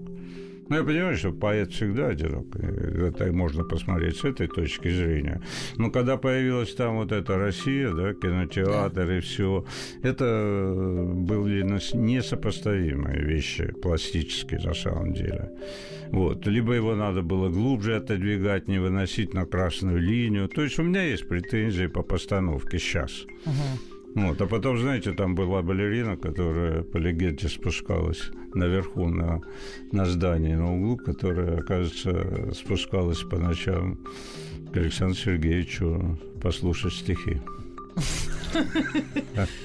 Ну, 0.68 0.78
я 0.78 0.84
понимаю, 0.84 1.16
что 1.16 1.32
поэт 1.32 1.72
всегда 1.72 2.08
одинок. 2.08 2.56
Это 2.56 3.32
можно 3.32 3.64
посмотреть 3.64 4.18
с 4.18 4.24
этой 4.24 4.48
точки 4.48 4.90
зрения. 4.90 5.42
Но 5.78 5.92
когда 5.92 6.18
появилась 6.18 6.74
там 6.74 6.96
вот 6.96 7.12
эта 7.12 7.38
Россия, 7.38 7.92
да, 7.92 8.14
кинотеатр 8.14 9.12
и 9.12 9.20
все, 9.20 9.64
это 10.02 11.04
были 11.14 11.62
несопоставимые 11.62 13.22
вещи 13.22 13.72
пластические 13.80 14.60
на 14.62 14.74
самом 14.74 15.14
деле. 15.14 15.52
Вот. 16.12 16.48
Либо 16.48 16.74
его 16.74 16.96
надо 16.96 17.22
было 17.22 17.50
глубже 17.50 17.98
отодвигать, 17.98 18.68
не 18.68 18.80
выносить 18.80 19.36
на 19.36 19.46
красную 19.46 20.00
линию. 20.00 20.48
То 20.48 20.64
есть 20.64 20.80
у 20.80 20.84
меня 20.84 21.04
есть 21.04 21.28
претензии 21.28 21.88
по 21.88 22.02
постановке 22.02 22.80
сейчас. 22.80 23.26
Угу. 23.46 23.95
Вот, 24.16 24.42
а 24.42 24.48
потом, 24.48 24.78
знаете, 24.78 25.12
там 25.12 25.36
была 25.36 25.62
балерина, 25.62 26.16
которая 26.16 26.84
по 26.84 26.98
легенде 26.98 27.50
спускалась 27.50 28.32
наверху 28.54 29.10
на, 29.10 29.42
на 29.92 30.06
здании 30.06 30.56
на 30.56 30.74
углу, 30.74 30.96
которая, 30.96 31.60
оказывается, 31.60 32.54
спускалась 32.54 33.20
по 33.20 33.38
ночам 33.38 34.00
к 34.74 34.78
Александру 34.78 35.18
Сергеевичу 35.18 36.18
послушать 36.42 36.94
стихи. 36.94 37.42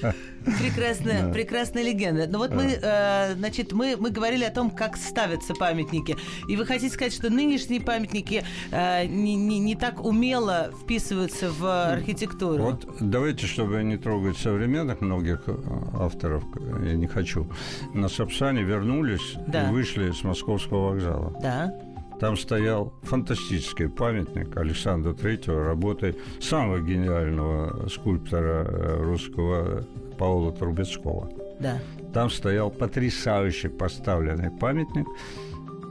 Прекрасная, 0.59 1.27
да. 1.27 1.33
прекрасная 1.33 1.83
легенда. 1.83 2.27
Но 2.27 2.33
ну 2.33 2.37
вот 2.39 2.49
да. 2.49 2.55
мы, 2.55 2.79
э, 2.81 3.35
значит, 3.35 3.73
мы, 3.73 3.95
мы 3.97 4.09
говорили 4.09 4.43
о 4.43 4.51
том, 4.51 4.71
как 4.71 4.97
ставятся 4.97 5.53
памятники. 5.53 6.17
И 6.47 6.55
вы 6.55 6.65
хотите 6.65 6.93
сказать, 6.93 7.13
что 7.13 7.29
нынешние 7.29 7.81
памятники 7.81 8.43
э, 8.71 9.05
не, 9.05 9.35
не, 9.35 9.59
не 9.59 9.75
так 9.75 10.03
умело 10.03 10.71
вписываются 10.83 11.51
в 11.51 11.93
архитектуру? 11.93 12.63
Вот 12.63 12.87
давайте, 12.99 13.45
чтобы 13.45 13.83
не 13.83 13.97
трогать 13.97 14.37
современных 14.37 15.01
многих 15.01 15.43
э, 15.47 15.55
авторов, 15.99 16.43
я 16.83 16.93
не 16.93 17.07
хочу, 17.07 17.47
на 17.93 18.09
Сапсане 18.09 18.63
вернулись 18.63 19.35
да. 19.47 19.69
и 19.69 19.71
вышли 19.71 20.11
с 20.11 20.23
Московского 20.23 20.91
вокзала. 20.91 21.37
Да. 21.41 21.73
Там 22.21 22.37
стоял 22.37 22.93
фантастический 23.01 23.89
памятник 23.89 24.55
Александру 24.55 25.15
Третьего, 25.15 25.65
работы 25.65 26.15
самого 26.39 26.79
гениального 26.79 27.89
скульптора 27.89 28.63
э, 28.63 29.01
русского 29.01 29.87
Паула 30.21 30.51
Трубецкого. 30.51 31.31
Да. 31.59 31.79
Там 32.13 32.29
стоял 32.29 32.69
потрясающий 32.69 33.69
поставленный 33.69 34.51
памятник 34.51 35.07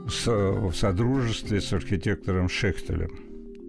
с, 0.07 0.25
в 0.25 0.71
содружестве 0.73 1.59
с 1.59 1.73
архитектором 1.73 2.47
Шехтелем. 2.47 3.11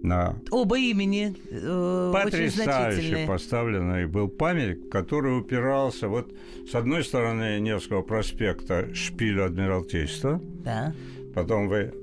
На 0.03 0.37
Оба 0.51 0.79
имени 0.79 1.35
э, 1.49 2.11
Потрясающе 2.13 3.25
поставленный 3.27 4.07
был 4.07 4.29
памятник, 4.29 4.89
который 4.89 5.37
упирался 5.37 6.07
вот 6.07 6.33
с 6.65 6.73
одной 6.75 7.03
стороны 7.03 7.59
Невского 7.59 8.01
проспекта 8.01 8.87
шпиль 8.95 9.41
Адмиралтейства. 9.41 10.39
Да. 10.63 10.93
Потом 11.35 11.67
вы 11.67 11.93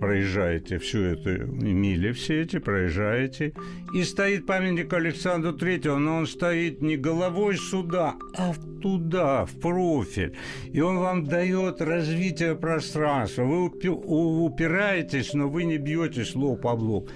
проезжаете 0.00 0.78
всю 0.78 1.00
эту 1.00 1.46
мили, 1.46 2.12
все 2.12 2.42
эти 2.42 2.58
проезжаете, 2.58 3.52
и 3.94 4.02
стоит 4.02 4.46
памятник 4.46 4.92
Александру 4.92 5.52
Третьему, 5.52 5.98
но 5.98 6.16
он 6.16 6.26
стоит 6.26 6.82
не 6.82 6.96
головой 6.96 7.56
сюда, 7.56 8.16
а 8.36 8.54
туда, 8.82 9.44
в 9.46 9.58
профиль. 9.60 10.34
И 10.72 10.80
он 10.80 10.98
вам 10.98 11.24
дает 11.24 11.80
развитие 11.80 12.54
пространства. 12.54 13.42
Вы 13.42 13.66
упираетесь, 13.66 15.34
но 15.34 15.48
вы 15.48 15.64
не 15.64 15.78
бьетесь 15.78 16.34
лоб 16.34 16.66
об 16.66 16.82
лоб 16.82 17.10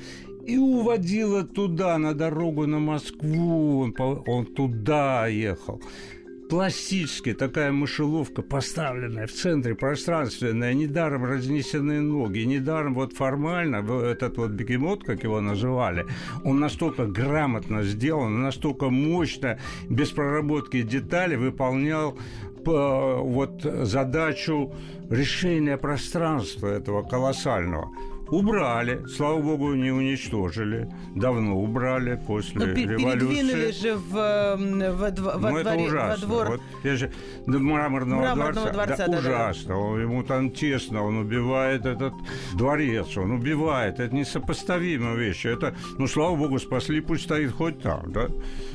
и 0.46 0.56
уводила 0.56 1.44
туда, 1.44 1.98
на 1.98 2.14
дорогу 2.14 2.66
на 2.66 2.78
Москву. 2.78 3.82
Он, 3.82 3.94
он 4.26 4.46
туда 4.46 5.26
ехал 5.28 5.80
пластически 6.50 7.32
такая 7.32 7.70
мышеловка, 7.70 8.42
поставленная 8.42 9.28
в 9.28 9.32
центре 9.32 9.76
пространственная, 9.76 10.74
недаром 10.74 11.24
разнесены 11.24 12.00
ноги, 12.00 12.40
недаром 12.40 12.94
вот 12.94 13.12
формально 13.12 13.76
этот 14.02 14.36
вот 14.36 14.50
бегемот, 14.50 15.04
как 15.04 15.22
его 15.22 15.40
называли, 15.40 16.06
он 16.44 16.58
настолько 16.58 17.06
грамотно 17.06 17.84
сделан, 17.84 18.42
настолько 18.42 18.90
мощно, 18.90 19.60
без 19.88 20.10
проработки 20.10 20.82
деталей 20.82 21.36
выполнял 21.36 22.18
вот 22.64 23.62
задачу 23.62 24.74
решения 25.08 25.76
пространства 25.76 26.66
этого 26.66 27.02
колоссального. 27.02 27.90
Убрали, 28.30 29.04
слава 29.06 29.40
богу, 29.40 29.74
не 29.74 29.90
уничтожили. 29.90 30.88
Давно 31.14 31.60
убрали 31.60 32.20
после 32.26 32.60
Но 32.60 32.66
революции. 32.66 32.96
Передвинули 32.96 33.70
же 33.72 33.94
в, 33.96 34.12
в, 34.12 35.10
в, 35.10 35.40
во, 35.40 35.50
ну, 35.50 35.62
дворе, 35.62 35.86
ужасно. 35.86 36.08
во 36.08 36.16
двор. 36.26 36.48
Вот, 36.48 36.60
я 36.84 36.96
же, 36.96 37.12
до 37.46 37.58
мраморного, 37.58 38.20
мраморного 38.20 38.70
дворца. 38.70 38.96
дворца 38.96 39.06
да, 39.06 39.12
да, 39.12 39.18
ужасно. 39.18 39.74
Да. 39.74 40.00
Ему 40.00 40.22
там 40.22 40.50
тесно, 40.50 41.02
он 41.02 41.18
убивает 41.18 41.86
этот 41.86 42.14
дворец, 42.54 43.16
он 43.16 43.32
убивает. 43.32 43.98
Это 43.98 44.14
несопоставимые 44.14 45.16
вещи. 45.16 45.48
Это, 45.48 45.74
ну, 45.98 46.06
слава 46.06 46.36
богу, 46.36 46.58
спасли, 46.58 47.00
пусть 47.00 47.24
стоит 47.24 47.52
хоть 47.52 47.80
там, 47.82 48.12
да? 48.12 48.28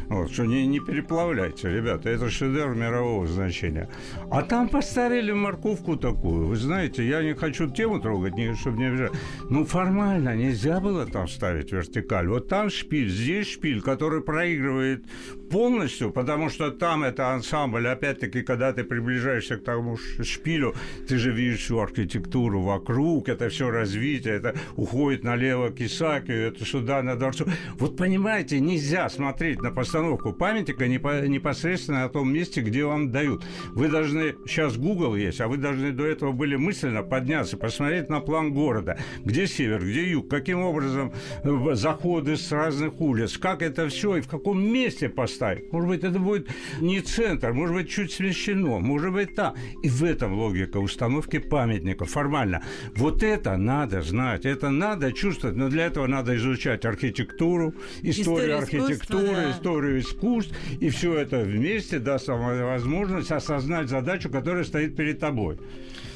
Вот, 0.10 0.32
что 0.32 0.46
не, 0.46 0.68
не 0.68 0.80
переплавляйте, 0.80 1.70
ребята, 1.70 2.10
это 2.10 2.30
шедевр 2.30 2.76
мирового 2.76 3.26
значения. 3.28 3.90
А 4.30 4.42
там 4.44 4.70
поставили 4.70 5.32
морковку 5.32 5.96
такую. 5.96 6.48
Вы 6.48 6.56
знаете, 6.58 7.08
я 7.08 7.24
не 7.24 7.34
хочу 7.34 7.70
тему 7.70 8.00
трогать, 8.00 8.36
не, 8.36 8.54
чтобы 8.56 8.78
не 8.78 8.86
обижать. 8.86 9.12
Ну, 9.48 9.64
формально 9.64 10.36
нельзя 10.36 10.80
было 10.80 11.06
там 11.06 11.28
ставить 11.28 11.72
вертикаль. 11.72 12.28
Вот 12.28 12.48
там 12.48 12.70
шпиль, 12.70 13.10
здесь 13.10 13.48
шпиль, 13.48 13.82
который 13.82 14.22
проигрывает 14.22 15.06
полностью, 15.50 16.12
потому 16.12 16.50
что 16.50 16.72
там 16.72 17.04
это 17.04 17.34
ансамбль, 17.34 17.88
опять-таки, 17.88 18.42
когда 18.42 18.74
ты 18.74 18.84
приближаешься 18.84 19.58
к 19.58 19.64
тому 19.64 19.98
шпилю, 19.98 20.76
ты 21.08 21.18
же 21.18 21.32
видишь 21.32 21.60
всю 21.60 21.80
архитектуру 21.80 22.62
вокруг, 22.62 23.30
это 23.30 23.50
все 23.50 23.70
развитие, 23.70 24.36
это 24.36 24.56
уходит 24.76 25.24
налево 25.24 25.70
к 25.70 25.82
Исаакию, 25.82 26.48
это 26.48 26.66
сюда 26.66 27.02
на 27.04 27.16
дворцу. 27.16 27.46
Вот 27.78 27.98
понимаете, 27.98 28.60
нельзя 28.60 29.10
смотреть 29.10 29.62
на 29.62 29.72
постановку 29.72 30.34
памятника 30.34 30.88
непосредственно 30.88 32.02
на 32.02 32.10
том 32.10 32.34
месте, 32.34 32.62
где 32.62 32.86
вам 32.86 33.12
дают. 33.12 33.44
Вы 33.74 33.88
должны, 33.88 34.36
сейчас 34.48 34.78
Google 34.78 35.16
есть, 35.16 35.42
а 35.42 35.48
вы 35.48 35.58
должны 35.58 35.92
до 35.92 36.06
этого 36.06 36.32
были 36.32 36.56
мысленно 36.56 37.04
подняться, 37.04 37.58
посмотреть 37.58 38.10
на 38.10 38.20
план 38.20 38.54
города, 38.54 38.98
где 39.24 39.48
север, 39.48 39.84
где 39.84 40.10
юг, 40.10 40.30
каким 40.30 40.62
образом 40.62 41.14
э, 41.44 41.76
заходы 41.76 42.36
с 42.36 42.52
разных 42.52 43.00
улиц, 43.00 43.38
как 43.38 43.62
это 43.62 43.88
все 43.90 44.18
и 44.18 44.22
в 44.22 44.28
каком 44.28 44.64
месте 44.64 45.10
поставить. 45.10 45.35
Может 45.72 45.90
быть, 45.90 46.04
это 46.04 46.20
будет 46.20 46.48
не 46.80 47.02
центр, 47.02 47.54
может 47.54 47.76
быть, 47.76 47.90
чуть 47.90 48.12
смещено, 48.12 48.80
может 48.80 49.14
быть, 49.14 49.36
там. 49.36 49.56
И 49.84 49.90
в 49.90 50.04
этом 50.04 50.34
логика 50.34 50.78
установки 50.78 51.40
памятников 51.40 52.10
формально. 52.10 52.64
Вот 52.96 53.24
это 53.24 53.58
надо 53.58 54.02
знать, 54.02 54.46
это 54.46 54.70
надо 54.70 55.12
чувствовать, 55.12 55.56
но 55.56 55.70
для 55.70 55.86
этого 55.86 56.08
надо 56.08 56.36
изучать 56.36 56.86
архитектуру, 56.86 57.74
историю, 58.02 58.12
историю 58.12 58.58
архитектуры, 58.58 59.36
да. 59.36 59.52
историю 59.52 60.00
искусств, 60.00 60.56
и 60.80 60.90
все 60.90 61.16
это 61.16 61.40
вместе 61.40 62.00
даст 62.00 62.28
вам 62.28 62.62
возможность 62.64 63.32
осознать 63.32 63.90
задачу, 63.90 64.30
которая 64.30 64.64
стоит 64.64 64.96
перед 64.96 65.20
тобой. 65.20 65.58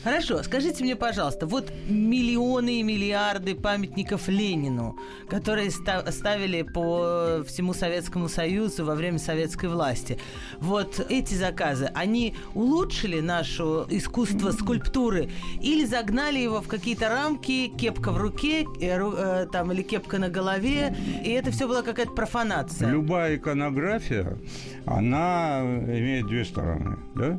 Хорошо, 0.01 0.41
скажите 0.43 0.81
мне, 0.83 0.95
пожалуйста, 0.95 1.45
вот 1.45 1.73
миллионы 1.89 2.79
и 2.79 2.83
миллиарды 2.83 3.53
памятников 3.53 4.29
Ленину, 4.29 4.97
которые 5.29 5.71
ставили 5.71 6.61
по 6.61 7.43
всему 7.45 7.73
Советскому 7.73 8.29
Союзу 8.29 8.85
во 8.85 8.95
время 8.95 9.19
советской 9.19 9.67
власти, 9.67 10.17
вот 10.59 11.05
эти 11.09 11.33
заказы, 11.33 11.91
они 11.93 12.33
улучшили 12.53 13.19
наше 13.19 13.63
искусство 13.89 14.51
скульптуры 14.51 15.29
или 15.61 15.83
загнали 15.83 16.39
его 16.39 16.61
в 16.61 16.67
какие-то 16.69 17.09
рамки, 17.09 17.67
кепка 17.67 18.11
в 18.11 18.17
руке, 18.17 18.65
э, 18.79 18.97
э, 18.97 19.47
там, 19.51 19.73
или 19.73 19.81
кепка 19.81 20.17
на 20.17 20.29
голове, 20.29 20.95
и 21.25 21.29
это 21.31 21.51
все 21.51 21.67
была 21.67 21.81
какая-то 21.81 22.13
профанация? 22.13 22.89
Любая 22.89 23.35
иконография, 23.35 24.37
она 24.85 25.59
имеет 25.61 26.27
две 26.27 26.45
стороны. 26.45 26.97
Да? 27.15 27.37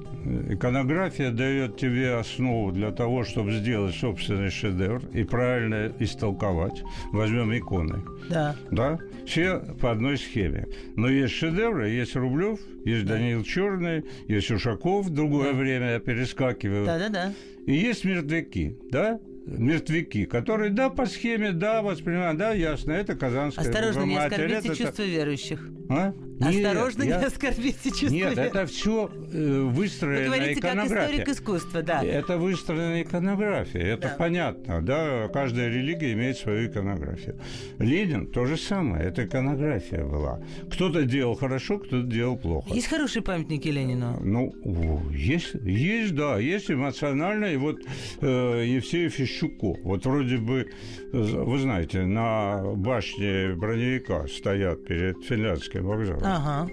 Иконография 0.51 1.31
дает 1.31 1.79
тебе 1.79 2.16
основу 2.16 2.49
основу 2.50 2.72
для 2.72 2.90
того, 2.90 3.24
чтобы 3.24 3.52
сделать 3.52 3.94
собственный 3.94 4.50
шедевр 4.50 5.02
и 5.12 5.24
правильно 5.24 5.92
истолковать. 5.98 6.82
Возьмем 7.12 7.56
иконы. 7.56 8.02
Да. 8.28 8.56
Да? 8.70 8.98
Все 9.26 9.60
по 9.80 9.92
одной 9.92 10.18
схеме. 10.18 10.66
Но 10.96 11.08
есть 11.08 11.34
шедевры, 11.34 11.90
есть 11.90 12.16
Рублев, 12.16 12.58
есть 12.84 13.06
да. 13.06 13.14
Даниил 13.14 13.44
Черный, 13.44 14.04
есть 14.28 14.50
Ушаков, 14.50 15.10
другое 15.10 15.52
да. 15.52 15.58
время 15.58 15.92
я 15.92 16.00
перескакиваю. 16.00 16.86
Да-да-да. 16.86 17.32
И 17.66 17.74
есть 17.74 18.04
мертвяки, 18.04 18.76
да? 18.90 19.20
мертвяки, 19.46 20.26
которые, 20.26 20.70
да, 20.70 20.90
по 20.90 21.06
схеме, 21.06 21.52
да, 21.52 21.82
воспринимают, 21.82 22.38
да, 22.38 22.52
ясно, 22.52 22.92
это 22.92 23.16
казанская 23.16 23.64
Осторожно, 23.64 24.02
не 24.02 24.16
оскорбите 24.16 24.68
это, 24.68 24.76
чувства 24.76 25.02
верующих. 25.02 25.68
А? 25.88 26.12
Осторожно, 26.40 27.03
нет, 27.03 27.20
не 27.20 27.26
оскорбите 27.26 27.90
чувства 27.90 28.09
Нет, 28.09 28.38
это 28.38 28.66
все 28.66 29.11
э, 29.33 29.61
выстроена 29.61 30.31
Вы 30.31 30.37
говорите, 30.37 30.61
иконография. 30.61 30.96
как 30.96 31.11
историк 31.11 31.29
искусства, 31.29 31.83
да. 31.83 32.03
Это 32.03 32.38
выстроена 32.38 33.03
иконография, 33.03 33.83
это 33.83 34.09
да. 34.09 34.16
понятно, 34.18 34.81
да, 34.81 35.29
каждая 35.29 35.68
религия 35.68 36.12
имеет 36.12 36.38
свою 36.38 36.68
иконографию. 36.68 37.38
Ленин 37.79 38.26
то 38.26 38.46
же 38.46 38.57
самое, 38.57 39.09
это 39.09 39.26
иконография 39.26 40.03
была. 40.03 40.40
Кто-то 40.72 41.05
делал 41.05 41.35
хорошо, 41.35 41.79
кто-то 41.79 42.07
делал 42.07 42.38
плохо. 42.38 42.72
Есть 42.72 42.87
хорошие 42.87 43.22
памятники 43.22 43.68
Ленину? 43.68 44.18
Ну, 44.22 44.55
есть, 45.11 45.55
есть, 45.62 46.14
да, 46.14 46.38
есть 46.38 46.70
эмоционально, 46.70 47.46
и 47.46 47.57
вот 47.57 47.81
э, 48.20 48.64
Евсеев 48.66 49.18
Ищуко, 49.20 49.79
вот 49.83 50.07
вроде 50.07 50.38
бы, 50.38 50.70
вы 51.12 51.59
знаете, 51.59 52.07
на 52.07 52.62
башне 52.76 53.55
броневика 53.55 54.26
стоят 54.26 54.87
перед 54.87 55.22
финляндским 55.24 55.85
вокзалом. 55.85 56.29
Ага. 56.36 56.70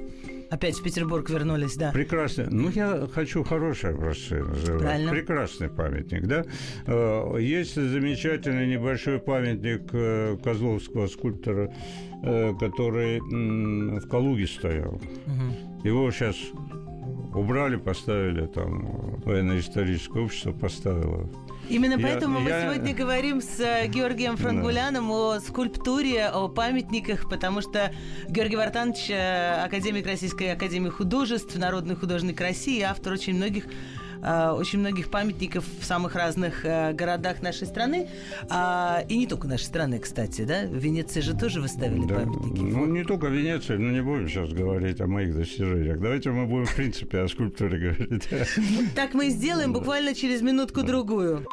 Опять 0.49 0.75
в 0.75 0.83
Петербург 0.83 1.29
вернулись, 1.29 1.75
да. 1.75 1.91
Прекрасно. 1.91 2.47
Ну, 2.49 2.69
я 2.69 3.07
хочу 3.13 3.43
хорошие 3.43 3.93
образцы 3.93 4.41
называть. 4.41 4.81
Правильно. 4.81 5.11
Прекрасный 5.11 5.69
памятник, 5.69 6.25
да. 6.25 6.45
Э, 6.85 7.37
есть 7.39 7.75
замечательный 7.75 8.67
небольшой 8.67 9.19
памятник 9.19 9.89
э, 9.91 10.37
козловского 10.41 11.07
скульптора, 11.07 11.73
э, 12.23 12.53
который 12.59 13.19
в 13.19 14.07
Калуге 14.07 14.47
стоял. 14.47 14.93
Угу. 14.93 15.87
Его 15.87 16.11
сейчас 16.11 16.37
убрали, 17.37 17.75
поставили 17.77 18.45
там 18.47 19.19
военно-историческое 19.25 20.23
общество 20.23 20.51
поставило 20.51 21.29
Именно 21.69 21.99
поэтому 21.99 22.37
я, 22.39 22.43
мы 22.43 22.49
я... 22.49 22.61
сегодня 22.61 22.95
говорим 22.95 23.41
с 23.41 23.59
э, 23.59 23.87
Георгием 23.87 24.37
Франгуляном 24.37 25.07
да. 25.07 25.13
о 25.13 25.39
скульптуре, 25.39 26.27
о 26.27 26.47
памятниках, 26.47 27.29
потому 27.29 27.61
что 27.61 27.91
Георгий 28.29 28.55
Вартанович, 28.55 29.09
э, 29.09 29.63
академик 29.65 30.05
Российской 30.05 30.53
Академии 30.53 30.89
Художеств, 30.89 31.55
народный 31.57 31.95
художник 31.95 32.39
России, 32.39 32.81
автор 32.81 33.13
очень 33.13 33.35
многих 33.35 33.65
э, 33.65 33.69
очень 34.21 34.79
многих 34.79 35.09
памятников 35.09 35.65
в 35.79 35.85
самых 35.85 36.15
разных 36.15 36.63
городах 36.63 37.41
нашей 37.41 37.67
страны. 37.67 38.09
А, 38.49 39.03
и 39.07 39.17
не 39.17 39.27
только 39.27 39.47
нашей 39.47 39.65
страны, 39.65 39.99
кстати, 39.99 40.43
да? 40.43 40.65
В 40.65 40.75
Венеции 40.75 41.21
же 41.21 41.35
тоже 41.35 41.61
выставили 41.61 42.05
да. 42.05 42.15
памятники. 42.15 42.61
Ну, 42.61 42.85
не 42.85 43.03
только 43.03 43.27
в 43.27 43.33
Венеции, 43.33 43.77
но 43.77 43.91
не 43.91 44.01
будем 44.01 44.27
сейчас 44.27 44.51
говорить 44.51 45.01
о 45.01 45.07
моих 45.07 45.35
достижениях. 45.35 45.99
Давайте 45.99 46.31
мы 46.31 46.45
будем, 46.45 46.65
в 46.65 46.75
принципе, 46.75 47.19
о 47.19 47.27
скульптуре 47.27 47.77
говорить. 47.77 48.27
Так 48.95 49.13
мы 49.13 49.27
и 49.27 49.29
сделаем 49.29 49.73
буквально 49.73 50.13
через 50.15 50.41
минутку-другую. 50.41 51.45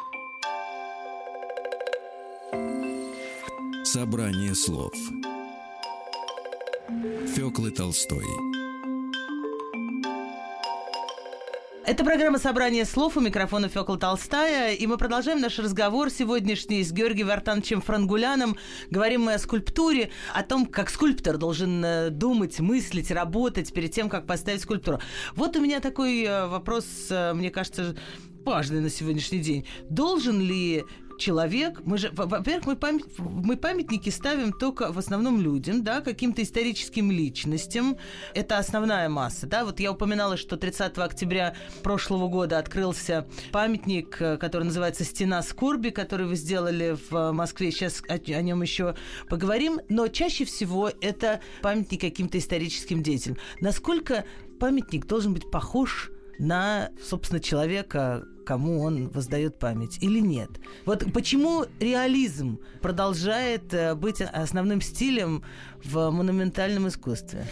Собрание 3.83 4.53
слов 4.55 4.93
Фёклы 7.35 7.71
Толстой 7.71 8.25
Это 11.87 12.03
программа 12.03 12.39
«Собрание 12.39 12.83
слов» 12.83 13.15
у 13.15 13.19
микрофона 13.19 13.69
Фёкла 13.69 13.99
Толстая, 13.99 14.73
и 14.73 14.87
мы 14.87 14.97
продолжаем 14.97 15.39
наш 15.39 15.59
разговор 15.59 16.09
сегодняшний 16.09 16.83
с 16.83 16.91
Георгием 16.91 17.27
Вартановичем 17.27 17.79
Франгуляном. 17.79 18.57
Говорим 18.89 19.25
мы 19.25 19.35
о 19.35 19.37
скульптуре, 19.39 20.09
о 20.33 20.41
том, 20.41 20.65
как 20.65 20.89
скульптор 20.89 21.37
должен 21.37 21.85
э, 21.85 22.09
думать, 22.09 22.59
мыслить, 22.59 23.11
работать 23.11 23.71
перед 23.71 23.91
тем, 23.91 24.09
как 24.09 24.25
поставить 24.25 24.61
скульптуру. 24.61 24.99
Вот 25.35 25.55
у 25.57 25.61
меня 25.61 25.79
такой 25.79 26.23
э, 26.23 26.47
вопрос, 26.47 26.85
э, 27.11 27.33
мне 27.33 27.51
кажется, 27.51 27.95
важный 28.43 28.81
на 28.81 28.89
сегодняшний 28.89 29.39
день. 29.39 29.67
Должен 29.87 30.41
ли 30.41 30.85
человек, 31.17 31.81
мы 31.85 31.97
же, 31.97 32.11
во-первых, 32.13 32.65
мы, 32.65 32.75
памят, 32.75 33.03
мы 33.17 33.57
памятники 33.57 34.09
ставим 34.09 34.53
только 34.53 34.91
в 34.91 34.97
основном 34.97 35.41
людям, 35.41 35.83
да, 35.83 36.01
каким-то 36.01 36.41
историческим 36.41 37.11
личностям. 37.11 37.97
Это 38.33 38.57
основная 38.57 39.09
масса, 39.09 39.47
да. 39.47 39.65
Вот 39.65 39.79
я 39.79 39.91
упоминала, 39.91 40.37
что 40.37 40.57
30 40.57 40.97
октября 40.97 41.55
прошлого 41.83 42.27
года 42.27 42.59
открылся 42.59 43.27
памятник, 43.51 44.21
э, 44.21 44.37
который 44.37 44.63
называется 44.63 45.03
«Стена 45.03 45.41
скорби», 45.41 45.89
который 45.89 46.25
вы 46.25 46.35
сделали 46.35 46.97
в 47.09 47.31
Москве. 47.31 47.71
Сейчас 47.71 48.01
о, 48.07 48.13
о 48.13 48.41
нем 48.41 48.61
еще 48.61 48.95
поговорим. 49.29 49.79
Но 49.89 50.07
чаще 50.07 50.45
всего 50.45 50.91
это 51.01 51.41
памятник 51.61 52.01
каким-то 52.01 52.37
историческим 52.37 53.03
деятелям. 53.03 53.37
Насколько 53.61 54.25
памятник 54.59 55.05
должен 55.05 55.33
быть 55.33 55.49
похож 55.51 56.11
на, 56.39 56.89
собственно, 57.01 57.39
человека, 57.39 58.25
кому 58.45 58.81
он 58.81 59.09
воздает 59.09 59.59
память 59.59 59.97
или 60.01 60.19
нет. 60.19 60.49
Вот 60.85 61.05
почему 61.13 61.65
реализм 61.79 62.59
продолжает 62.81 63.73
э, 63.73 63.95
быть 63.95 64.21
основным 64.21 64.81
стилем 64.81 65.43
в 65.83 66.09
монументальном 66.11 66.87
искусстве? 66.87 67.45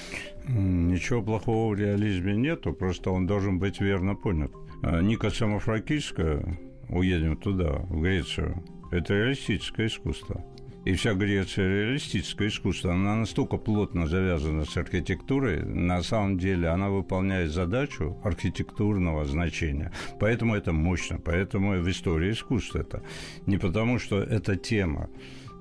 Ничего 0.48 1.22
плохого 1.22 1.74
в 1.74 1.80
реализме 1.80 2.36
нету, 2.36 2.74
просто 2.74 3.12
он 3.12 3.28
должен 3.28 3.60
быть 3.60 3.82
верно 3.82 4.16
понят. 4.16 4.52
А 4.82 5.02
Ника 5.02 5.30
Самофракийская, 5.30 6.58
уедем 6.90 7.38
туда, 7.38 7.72
в 7.90 8.02
Грецию, 8.02 8.64
это 8.92 9.14
реалистическое 9.14 9.88
искусство. 9.88 10.44
И 10.86 10.96
вся 10.96 11.14
Греция 11.14 11.70
реалистическое 11.70 12.50
искусство, 12.50 12.92
она 12.92 13.16
настолько 13.16 13.56
плотно 13.56 14.06
завязана 14.06 14.66
с 14.66 14.76
архитектурой, 14.76 15.64
на 15.64 16.04
самом 16.04 16.38
деле 16.38 16.68
она 16.68 16.90
выполняет 16.90 17.52
задачу 17.52 18.18
архитектурного 18.22 19.24
значения. 19.24 19.94
Поэтому 20.20 20.56
это 20.56 20.74
мощно, 20.74 21.20
поэтому 21.24 21.80
в 21.80 21.90
истории 21.90 22.32
искусства 22.32 22.80
это. 22.80 23.02
Не 23.46 23.58
потому, 23.58 23.98
что 23.98 24.22
это 24.22 24.58
тема. 24.58 25.10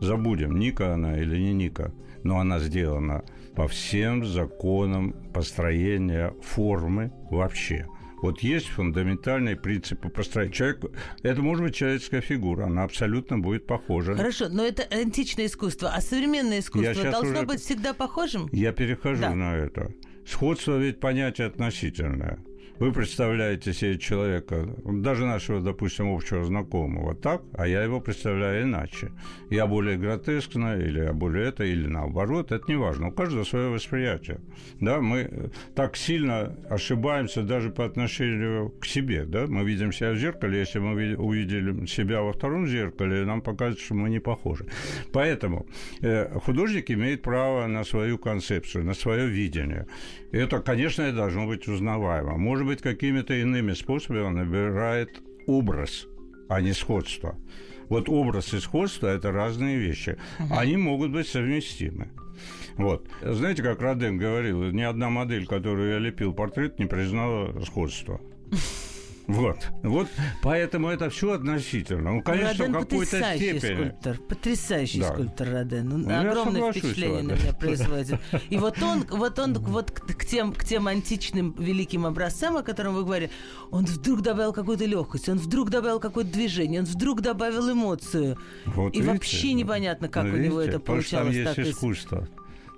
Забудем, 0.01 0.59
Ника 0.59 0.95
она 0.95 1.17
или 1.17 1.39
не 1.39 1.53
Ника, 1.53 1.95
но 2.25 2.41
она 2.41 2.59
сделана 2.59 3.23
по 3.55 3.69
всем 3.69 4.25
законам 4.25 5.15
построения 5.33 6.35
формы 6.43 7.13
вообще– 7.31 7.87
вот 8.23 8.41
есть 8.41 8.69
фундаментальные 8.69 9.57
принципы 9.57 10.09
построения. 10.09 10.53
Человек, 10.53 10.85
это 11.23 11.43
может 11.43 11.65
быть 11.65 11.75
человеческая 11.75 12.21
фигура, 12.21 12.67
она 12.67 12.85
абсолютно 12.85 13.39
будет 13.39 13.67
похожа. 13.67 14.15
Хорошо, 14.15 14.49
но 14.49 14.65
это 14.65 14.85
античное 14.85 15.47
искусство, 15.47 15.91
а 15.95 16.01
современное 16.01 16.61
искусство 16.61 17.11
должно 17.11 17.39
уже... 17.39 17.47
быть 17.47 17.61
всегда 17.61 17.93
похожим? 17.93 18.49
Я 18.53 18.73
перехожу 18.73 19.23
да. 19.23 19.35
на 19.35 19.57
это. 19.57 19.93
Сходство 20.27 20.79
ведь 20.79 21.01
понятие 21.01 21.49
относительное– 21.49 22.39
вы 22.83 22.91
представляете 22.91 23.73
себе 23.73 23.97
человека, 23.97 24.67
даже 24.85 25.25
нашего, 25.25 25.61
допустим, 25.61 26.13
общего 26.13 26.45
знакомого 26.45 27.15
так, 27.15 27.43
а 27.57 27.69
я 27.69 27.85
его 27.85 28.01
представляю 28.01 28.65
иначе. 28.65 29.13
Я 29.51 29.69
более 29.69 29.97
гротескно, 29.97 30.77
или 30.77 31.05
я 31.05 31.13
более 31.13 31.47
это, 31.47 31.63
или 31.63 31.87
наоборот, 31.87 32.51
это 32.51 32.65
не 32.67 32.77
важно. 32.77 33.09
У 33.09 33.13
каждого 33.13 33.45
свое 33.45 33.69
восприятие. 33.69 34.41
Да, 34.81 35.01
мы 35.01 35.53
так 35.77 35.97
сильно 35.97 36.57
ошибаемся 36.69 37.43
даже 37.43 37.71
по 37.71 37.85
отношению 37.85 38.71
к 38.81 38.87
себе. 38.87 39.27
Да? 39.27 39.47
Мы 39.47 39.65
видим 39.65 39.93
себя 39.93 40.11
в 40.11 40.17
зеркале, 40.17 40.59
если 40.59 40.81
мы 40.81 41.17
увидели 41.17 41.87
себя 41.87 42.21
во 42.23 42.33
втором 42.33 42.67
зеркале, 42.67 43.25
нам 43.25 43.43
покажется, 43.43 43.85
что 43.85 43.95
мы 43.95 44.11
не 44.11 44.19
похожи. 44.19 44.67
Поэтому 45.13 45.67
э, 46.01 46.37
художник 46.41 46.91
имеет 46.91 47.23
право 47.23 47.69
на 47.69 47.85
свою 47.85 48.19
концепцию, 48.19 48.85
на 48.85 48.95
свое 48.95 49.29
видение. 49.29 49.87
Это, 50.33 50.61
конечно, 50.61 51.13
должно 51.13 51.47
быть 51.47 51.69
узнаваемо. 51.69 52.39
Может 52.39 52.67
быть, 52.67 52.72
какими-то 52.81 53.35
иными 53.35 53.73
способами 53.73 54.21
он 54.21 54.35
набирает 54.35 55.21
образ, 55.47 56.07
а 56.49 56.61
не 56.61 56.73
сходство. 56.73 57.37
Вот 57.89 58.09
образ 58.09 58.55
и 58.55 58.61
сходство– 58.61 59.07
это 59.09 59.33
разные 59.33 59.79
вещи. 59.79 60.17
Угу. 60.39 60.55
Они 60.55 60.77
могут 60.77 61.11
быть 61.11 61.29
совместимы. 61.29 62.09
Вот. 62.77 63.07
Знаете, 63.21 63.63
как 63.63 63.83
Роден 63.83 64.17
говорил, 64.17 64.63
ни 64.71 64.83
одна 64.83 65.11
модель, 65.11 65.47
которую 65.47 65.93
я 65.93 65.99
лепил 65.99 66.33
портрет, 66.33 66.79
не 66.79 66.87
признала 66.87 67.61
сходства. 67.61 68.21
Вот. 69.33 69.57
Вот 69.83 70.09
поэтому 70.43 70.89
это 70.89 71.09
все 71.11 71.33
относительно. 71.33 72.13
Ну, 72.13 72.23
конечно, 72.23 72.67
Роден 72.67 72.73
в 72.73 72.81
какой-то 72.81 73.35
степени. 73.35 73.75
скульптор. 73.75 74.19
Потрясающий 74.19 75.01
да. 75.01 75.13
скульптор 75.13 75.51
Роден. 75.51 75.89
Ну, 75.89 75.99
ну, 75.99 76.21
огромное 76.21 76.73
впечатление 76.73 77.23
на 77.23 77.33
меня 77.33 77.53
производит. 77.55 78.21
И 78.51 78.59
вот 78.59 78.83
он, 78.83 79.05
вот 79.11 79.39
он 79.39 79.55
вот 79.55 79.91
к 79.91 80.27
тем, 80.27 80.53
к 80.53 80.65
тем 80.65 80.87
античным 80.87 81.55
великим 81.59 82.05
образцам, 82.05 82.57
о 82.57 82.63
котором 82.63 82.95
вы 82.95 83.05
говорили, 83.05 83.31
он 83.71 83.87
вдруг 83.87 84.23
добавил 84.23 84.53
какую-то 84.53 84.85
легкость, 84.85 85.29
он 85.29 85.39
вдруг 85.39 85.71
добавил 85.71 85.99
какое-то 85.99 86.31
движение, 86.31 86.81
он 86.81 86.87
вдруг 86.87 87.23
добавил 87.23 87.73
эмоцию. 87.73 88.39
Вот 88.67 88.95
и 88.95 88.99
видите, 88.99 89.13
вообще 89.13 89.53
непонятно, 89.55 90.09
как 90.09 90.27
видите, 90.27 90.41
у 90.41 90.45
него 90.45 90.61
это 90.61 90.79
получалось. 90.79 91.35
Там 91.35 91.45
есть 91.45 91.57
так 91.57 91.67
искусство. 91.67 92.29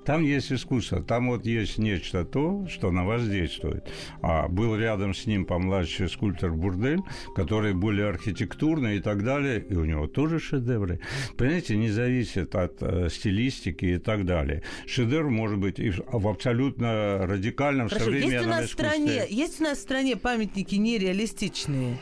Там 0.05 0.23
есть 0.23 0.53
искусство, 0.53 1.03
там 1.03 1.29
вот 1.29 1.47
есть 1.47 1.79
нечто 1.79 2.25
то, 2.25 2.67
что 2.69 2.91
на 2.91 3.05
вас 3.05 3.27
действует. 3.27 3.89
А 4.23 4.49
был 4.49 4.77
рядом 4.77 5.15
с 5.15 5.27
ним 5.27 5.47
помладший 5.47 6.09
скульптор 6.09 6.53
Бурдель, 6.53 7.01
который 7.35 7.75
более 7.75 8.09
архитектурный 8.09 8.99
и 8.99 9.01
так 9.01 9.25
далее, 9.25 9.65
и 9.69 9.75
у 9.75 9.85
него 9.85 10.07
тоже 10.07 10.39
шедевры. 10.39 11.01
Понимаете, 11.37 11.77
не 11.77 11.91
зависит 11.91 12.55
от 12.55 12.83
э, 12.83 13.09
стилистики 13.11 13.87
и 13.87 13.99
так 13.99 14.27
далее. 14.27 14.63
Шедевр 14.87 15.31
может 15.31 15.59
быть 15.59 15.79
и 15.79 15.91
в 15.91 16.29
абсолютно 16.29 17.27
радикальном 17.27 17.89
Хорошо, 17.89 18.07
современном 18.07 18.33
есть 18.33 18.47
у 18.47 18.49
нас 18.49 18.65
искусстве. 18.67 18.91
Стране, 18.91 19.27
есть 19.31 19.61
у 19.61 19.65
нас 19.65 19.79
в 19.79 19.81
стране 19.83 20.17
памятники 20.17 20.75
нереалистичные? 20.75 21.99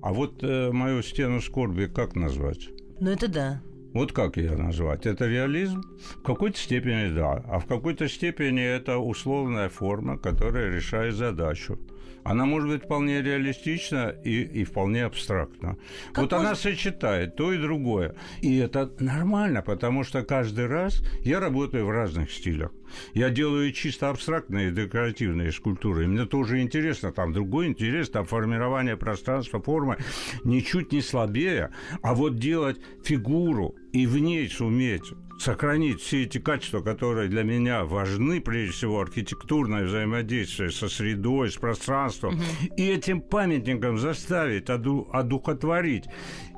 А 0.00 0.12
вот 0.12 0.42
э, 0.42 0.70
мою 0.72 1.02
стену 1.02 1.40
скорби 1.40 1.86
как 1.86 2.14
назвать? 2.14 2.68
Ну, 3.00 3.10
это 3.10 3.28
да. 3.28 3.62
Вот 3.92 4.12
как 4.12 4.36
ее 4.36 4.56
назвать? 4.56 5.06
Это 5.06 5.26
реализм? 5.26 5.82
В 6.18 6.22
какой-то 6.22 6.58
степени 6.58 7.12
да, 7.14 7.42
а 7.46 7.58
в 7.58 7.66
какой-то 7.66 8.08
степени 8.08 8.62
это 8.62 8.98
условная 8.98 9.68
форма, 9.68 10.18
которая 10.18 10.74
решает 10.74 11.14
задачу. 11.14 11.78
Она 12.24 12.46
может 12.46 12.68
быть 12.68 12.84
вполне 12.84 13.20
реалистична 13.20 14.14
и, 14.24 14.42
и 14.42 14.64
вполне 14.64 15.04
абстрактна. 15.04 15.76
Как 16.12 16.22
вот 16.22 16.32
может... 16.32 16.46
она 16.46 16.54
сочетает 16.54 17.36
то 17.36 17.52
и 17.52 17.58
другое. 17.58 18.14
И 18.40 18.58
это 18.58 18.92
нормально, 19.00 19.60
потому 19.62 20.04
что 20.04 20.22
каждый 20.22 20.66
раз 20.66 21.02
я 21.20 21.40
работаю 21.40 21.86
в 21.86 21.90
разных 21.90 22.30
стилях. 22.30 22.70
Я 23.14 23.30
делаю 23.30 23.72
чисто 23.72 24.10
абстрактные 24.10 24.70
декоративные 24.70 25.50
скульптуры. 25.50 26.04
И 26.04 26.06
мне 26.06 26.24
тоже 26.26 26.60
интересно, 26.60 27.10
там 27.12 27.32
другой 27.32 27.66
интерес, 27.66 28.10
там 28.10 28.24
формирование 28.24 28.96
пространства, 28.96 29.60
формы 29.60 29.96
ничуть 30.44 30.92
не 30.92 31.00
слабее. 31.00 31.70
А 32.02 32.14
вот 32.14 32.36
делать 32.36 32.78
фигуру 33.02 33.74
и 33.92 34.06
в 34.06 34.18
ней 34.18 34.48
суметь 34.48 35.12
сохранить 35.38 36.00
все 36.00 36.22
эти 36.22 36.38
качества, 36.38 36.80
которые 36.80 37.28
для 37.28 37.42
меня 37.42 37.84
важны, 37.84 38.40
прежде 38.40 38.72
всего 38.72 39.00
архитектурное 39.00 39.84
взаимодействие 39.84 40.70
со 40.70 40.88
средой, 40.88 41.50
с 41.50 41.56
пространством, 41.56 42.34
угу. 42.34 42.74
и 42.76 42.88
этим 42.88 43.20
памятником 43.20 43.98
заставить 43.98 44.70
оду, 44.70 45.08
одухотворить 45.12 46.04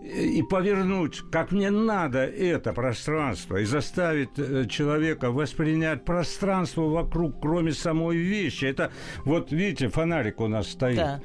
и 0.04 0.42
повернуть, 0.42 1.22
как 1.32 1.50
мне 1.52 1.70
надо 1.70 2.18
это 2.24 2.74
пространство, 2.74 3.56
и 3.56 3.64
заставить 3.64 4.30
э, 4.36 4.66
человека 4.68 5.30
воспринять 5.30 6.04
пространство 6.04 6.82
вокруг, 6.82 7.40
кроме 7.40 7.72
самой 7.72 8.18
вещи. 8.18 8.66
Это 8.66 8.92
вот 9.24 9.50
видите, 9.50 9.88
фонарик 9.88 10.40
у 10.40 10.46
нас 10.46 10.68
стоит. 10.68 10.96
Да. 10.96 11.22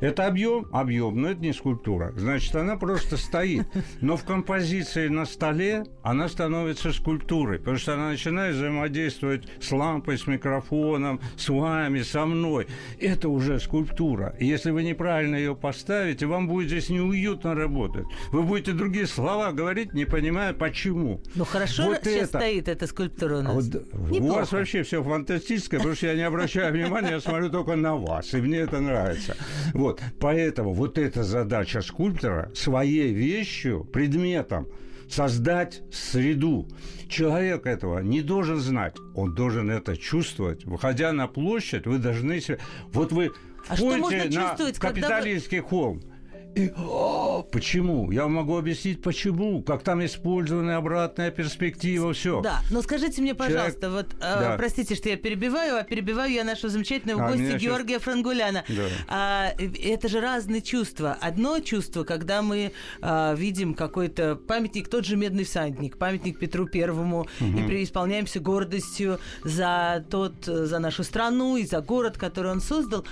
Это 0.00 0.26
объем? 0.26 0.66
Объем, 0.72 1.20
но 1.20 1.30
это 1.30 1.40
не 1.40 1.52
скульптура. 1.52 2.12
Значит, 2.16 2.54
она 2.54 2.76
просто 2.76 3.16
стоит. 3.16 3.66
Но 4.00 4.16
в 4.16 4.24
композиции 4.24 5.08
на 5.08 5.24
столе 5.24 5.84
она 6.02 6.28
становится 6.28 6.92
скульптурой, 6.92 7.58
потому 7.58 7.78
что 7.78 7.94
она 7.94 8.10
начинает 8.10 8.56
взаимодействовать 8.56 9.48
с 9.60 9.72
лампой, 9.72 10.18
с 10.18 10.26
микрофоном, 10.26 11.20
с 11.36 11.48
вами, 11.48 12.02
со 12.02 12.26
мной. 12.26 12.66
Это 13.00 13.28
уже 13.28 13.58
скульптура. 13.58 14.36
И 14.38 14.46
если 14.46 14.70
вы 14.70 14.82
неправильно 14.82 15.36
ее 15.36 15.56
поставите, 15.56 16.26
вам 16.26 16.46
будет 16.46 16.68
здесь 16.68 16.90
неуютно 16.90 17.54
работать. 17.54 18.06
Вы 18.32 18.42
будете 18.42 18.72
другие 18.72 19.06
слова 19.06 19.52
говорить, 19.52 19.94
не 19.94 20.04
понимая, 20.04 20.52
почему. 20.52 21.22
Ну 21.34 21.44
хорошо 21.44 21.84
вот 21.84 22.00
сейчас 22.04 22.28
это. 22.28 22.38
стоит 22.38 22.68
эта 22.68 22.86
скульптура 22.86 23.38
у 23.38 23.42
нас. 23.42 23.54
Вот, 23.92 24.20
у 24.20 24.26
вас 24.26 24.52
вообще 24.52 24.82
все 24.82 25.02
фантастическое, 25.02 25.78
потому 25.78 25.94
что 25.94 26.08
я 26.08 26.14
не 26.14 26.22
обращаю 26.22 26.72
внимания, 26.72 27.12
я 27.12 27.20
смотрю 27.20 27.48
только 27.48 27.76
на 27.76 27.96
вас, 27.96 28.34
и 28.34 28.36
мне 28.38 28.58
это 28.58 28.80
нравится. 28.80 29.36
Вот, 29.72 29.85
поэтому 30.20 30.72
вот 30.72 30.98
эта 30.98 31.22
задача 31.22 31.80
скульптора 31.80 32.50
своей 32.54 33.12
вещью, 33.12 33.84
предметом, 33.84 34.68
создать 35.08 35.82
среду. 35.92 36.68
Человек 37.08 37.66
этого 37.66 38.00
не 38.00 38.22
должен 38.22 38.56
знать, 38.56 38.96
он 39.14 39.34
должен 39.34 39.70
это 39.70 39.96
чувствовать. 39.96 40.64
Выходя 40.64 41.12
на 41.12 41.28
площадь, 41.28 41.86
вы 41.86 41.98
должны 41.98 42.40
себе... 42.40 42.58
Вот 42.92 43.12
вы 43.12 43.32
а 43.68 43.76
входите 43.76 44.38
на 44.38 44.56
капиталистский 44.78 45.60
вы... 45.60 45.68
холм, 45.68 46.02
и 46.56 46.72
о, 46.78 47.42
почему? 47.42 48.10
Я 48.10 48.28
могу 48.28 48.56
объяснить, 48.56 49.02
почему. 49.02 49.62
Как 49.62 49.82
там 49.82 50.02
использована 50.02 50.78
обратная 50.78 51.30
перспектива, 51.30 52.14
все. 52.14 52.40
Да, 52.40 52.60
но 52.70 52.80
скажите 52.80 53.20
мне, 53.20 53.34
пожалуйста, 53.34 53.82
Человек... 53.82 54.06
вот, 54.12 54.22
э, 54.22 54.40
да. 54.40 54.54
простите, 54.56 54.94
что 54.94 55.10
я 55.10 55.18
перебиваю, 55.18 55.76
а 55.76 55.82
перебиваю 55.82 56.32
я 56.32 56.44
нашего 56.44 56.70
замечательного 56.70 57.26
а, 57.26 57.30
гостя 57.30 57.58
Георгия 57.58 57.96
сейчас... 57.96 58.04
Франгуляна. 58.04 58.64
Да. 58.68 58.82
А, 59.06 59.52
это 59.58 60.08
же 60.08 60.20
разные 60.20 60.62
чувства. 60.62 61.18
Одно 61.20 61.60
чувство, 61.60 62.04
когда 62.04 62.40
мы 62.40 62.72
а, 63.02 63.34
видим 63.34 63.74
какой-то 63.74 64.36
памятник, 64.36 64.88
тот 64.88 65.04
же 65.04 65.16
Медный 65.16 65.44
всадник, 65.44 65.98
памятник 65.98 66.38
Петру 66.38 66.66
Первому, 66.66 67.26
угу. 67.38 67.58
и 67.58 67.66
преисполняемся 67.66 68.40
гордостью 68.40 69.20
за 69.44 70.06
тот, 70.08 70.46
за 70.46 70.78
нашу 70.78 71.04
страну 71.04 71.58
и 71.58 71.66
за 71.66 71.82
город, 71.82 72.16
который 72.16 72.50
он 72.50 72.62
создал 72.62 73.04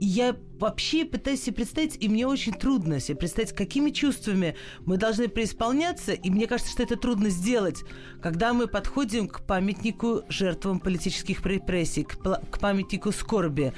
я 0.00 0.36
вообще 0.58 1.04
пытаюсь 1.04 1.42
себе 1.42 1.56
представить, 1.56 1.96
и 2.02 2.08
мне 2.08 2.26
очень 2.26 2.52
трудно 2.52 3.00
себе 3.00 3.16
представить, 3.16 3.52
какими 3.52 3.90
чувствами 3.90 4.56
мы 4.84 4.96
должны 4.96 5.28
преисполняться, 5.28 6.12
и 6.12 6.30
мне 6.30 6.46
кажется, 6.46 6.72
что 6.72 6.82
это 6.82 6.96
трудно 6.96 7.30
сделать, 7.30 7.84
когда 8.22 8.52
мы 8.52 8.66
подходим 8.66 9.28
к 9.28 9.40
памятнику 9.46 10.22
жертвам 10.28 10.80
политических 10.80 11.44
репрессий, 11.44 12.04
к, 12.04 12.16
к 12.16 12.58
памятнику 12.58 13.12
скорби. 13.12 13.72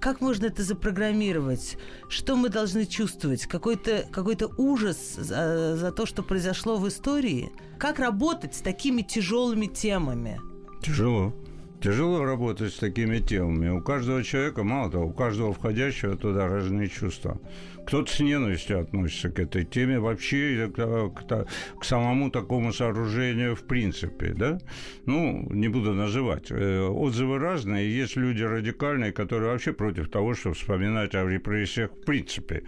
Как 0.00 0.20
можно 0.20 0.46
это 0.46 0.62
запрограммировать? 0.62 1.78
Что 2.08 2.36
мы 2.36 2.50
должны 2.50 2.84
чувствовать? 2.84 3.46
Какой-то 3.46 4.06
какой 4.12 4.36
ужас 4.58 5.14
за, 5.14 5.76
за 5.76 5.90
то, 5.90 6.04
что 6.04 6.22
произошло 6.22 6.76
в 6.76 6.86
истории? 6.86 7.50
Как 7.78 7.98
работать 7.98 8.54
с 8.54 8.60
такими 8.60 9.02
тяжелыми 9.02 9.66
темами? 9.66 10.40
Тяжело. 10.82 11.32
Тяжело 11.80 12.24
работать 12.24 12.72
с 12.72 12.78
такими 12.78 13.18
темами. 13.18 13.68
У 13.68 13.82
каждого 13.82 14.22
человека, 14.24 14.64
мало 14.64 14.90
того, 14.90 15.06
у 15.06 15.12
каждого 15.12 15.52
входящего 15.52 16.16
туда 16.16 16.48
разные 16.48 16.88
чувства. 16.88 17.38
Кто-то 17.86 18.10
с 18.10 18.18
ненавистью 18.18 18.80
относится 18.80 19.30
к 19.30 19.38
этой 19.38 19.64
теме, 19.64 20.00
вообще 20.00 20.68
к, 20.74 21.10
к, 21.10 21.46
к 21.78 21.84
самому 21.84 22.30
такому 22.30 22.72
сооружению 22.72 23.54
в 23.54 23.62
принципе, 23.62 24.32
да? 24.34 24.58
Ну, 25.04 25.46
не 25.52 25.68
буду 25.68 25.92
называть. 25.92 26.50
Э, 26.50 26.88
отзывы 26.88 27.38
разные. 27.38 27.94
Есть 27.94 28.16
люди 28.16 28.42
радикальные, 28.42 29.12
которые 29.12 29.52
вообще 29.52 29.72
против 29.72 30.10
того, 30.10 30.34
чтобы 30.34 30.56
вспоминать 30.56 31.14
о 31.14 31.24
репрессиях 31.28 31.92
в 31.92 32.04
принципе. 32.04 32.64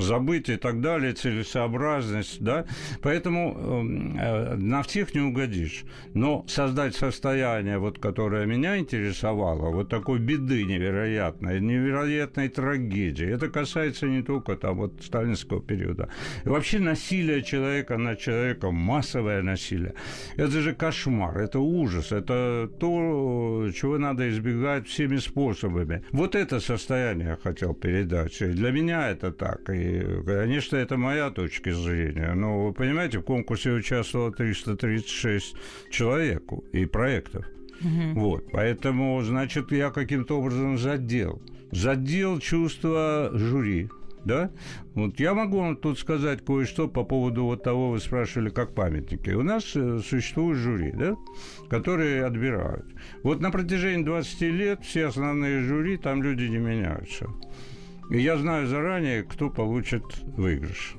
Забыть 0.00 0.48
и 0.48 0.56
так 0.56 0.80
далее, 0.80 1.12
целесообразность, 1.12 2.40
да? 2.40 2.64
Поэтому 3.02 3.56
эм, 3.56 4.18
э, 4.18 4.56
на 4.56 4.82
всех 4.82 5.14
не 5.14 5.20
угодишь. 5.20 5.84
Но 6.14 6.44
создать 6.48 6.94
состояние, 6.94 7.78
вот, 7.78 7.98
которое 7.98 8.46
меня 8.46 8.78
интересовало, 8.78 9.70
вот 9.70 9.88
такой 9.88 10.18
беды 10.18 10.64
невероятной, 10.64 11.60
невероятной 11.60 12.48
трагедии, 12.48 13.26
это 13.26 13.48
касается 13.48 14.06
не 14.06 14.22
только 14.22 14.56
там 14.56 14.76
вот 14.76 15.02
сталинского 15.02 15.60
периода. 15.60 16.08
И 16.44 16.48
вообще 16.48 16.78
насилие 16.78 17.42
человека 17.42 17.96
над 17.98 18.18
человеком, 18.18 18.74
массовое 18.74 19.42
насилие, 19.42 19.94
это 20.36 20.60
же 20.60 20.74
кошмар, 20.74 21.38
это 21.38 21.58
ужас, 21.58 22.12
это 22.12 22.70
то, 22.78 23.68
чего 23.74 23.98
надо 23.98 24.28
избегать 24.30 24.88
всеми 24.88 25.18
способами. 25.18 26.02
Вот 26.12 26.34
это 26.34 26.60
состояние 26.60 27.28
я 27.28 27.36
хотел 27.36 27.74
передать. 27.74 28.40
И 28.42 28.46
для 28.46 28.70
меня 28.70 29.10
это 29.10 29.32
так. 29.32 29.70
И, 29.70 29.89
конечно, 30.24 30.76
это 30.76 30.96
моя 30.96 31.30
точка 31.30 31.72
зрения. 31.72 32.32
Но 32.34 32.66
вы 32.66 32.72
понимаете, 32.72 33.18
в 33.18 33.22
конкурсе 33.22 33.72
участвовало 33.72 34.32
336 34.32 35.54
человек 35.90 36.42
и 36.72 36.84
проектов. 36.86 37.46
Угу. 37.80 38.20
Вот, 38.20 38.44
поэтому, 38.52 39.20
значит, 39.22 39.72
я 39.72 39.90
каким-то 39.90 40.38
образом 40.38 40.78
задел. 40.78 41.40
Задел 41.72 42.40
чувство 42.40 43.30
жюри, 43.32 43.88
да? 44.24 44.50
Вот 44.94 45.18
я 45.20 45.34
могу 45.34 45.60
вам 45.60 45.76
тут 45.76 45.98
сказать 45.98 46.44
кое-что 46.44 46.88
по 46.88 47.04
поводу 47.04 47.44
вот 47.44 47.62
того, 47.62 47.90
вы 47.90 48.00
спрашивали, 48.00 48.50
как 48.50 48.74
памятники. 48.74 49.30
У 49.30 49.42
нас 49.42 49.74
э, 49.74 50.00
существует 50.04 50.58
жюри, 50.58 50.92
да, 50.92 51.16
которые 51.68 52.24
отбирают. 52.24 52.86
Вот 53.22 53.40
на 53.40 53.50
протяжении 53.50 54.04
20 54.04 54.40
лет 54.42 54.80
все 54.82 55.06
основные 55.06 55.60
жюри, 55.62 55.96
там 55.96 56.22
люди 56.22 56.44
не 56.44 56.58
меняются. 56.58 57.28
И 58.10 58.20
я 58.20 58.36
знаю 58.36 58.66
заранее, 58.66 59.22
кто 59.22 59.50
получит 59.50 60.02
выигрыш. 60.36 60.96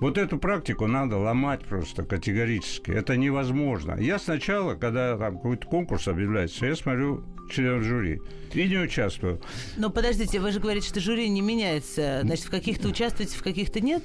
Вот 0.00 0.18
эту 0.18 0.38
практику 0.38 0.86
надо 0.86 1.16
ломать 1.16 1.64
просто 1.64 2.02
категорически. 2.02 2.90
Это 2.90 3.16
невозможно. 3.16 3.96
Я 3.98 4.18
сначала, 4.18 4.74
когда 4.74 5.16
там 5.16 5.36
какой-то 5.36 5.66
конкурс 5.66 6.08
объявляется, 6.08 6.66
я 6.66 6.74
смотрю 6.74 7.24
член 7.50 7.82
жюри 7.82 8.20
и 8.52 8.68
не 8.68 8.78
участвую. 8.78 9.40
Но 9.76 9.90
подождите, 9.90 10.40
вы 10.40 10.50
же 10.50 10.60
говорите, 10.60 10.88
что 10.88 11.00
жюри 11.00 11.28
не 11.28 11.40
меняется. 11.40 12.20
Значит, 12.22 12.46
в 12.46 12.50
каких-то 12.50 12.88
участвуете, 12.88 13.36
в 13.36 13.42
каких-то 13.42 13.80
нет? 13.80 14.02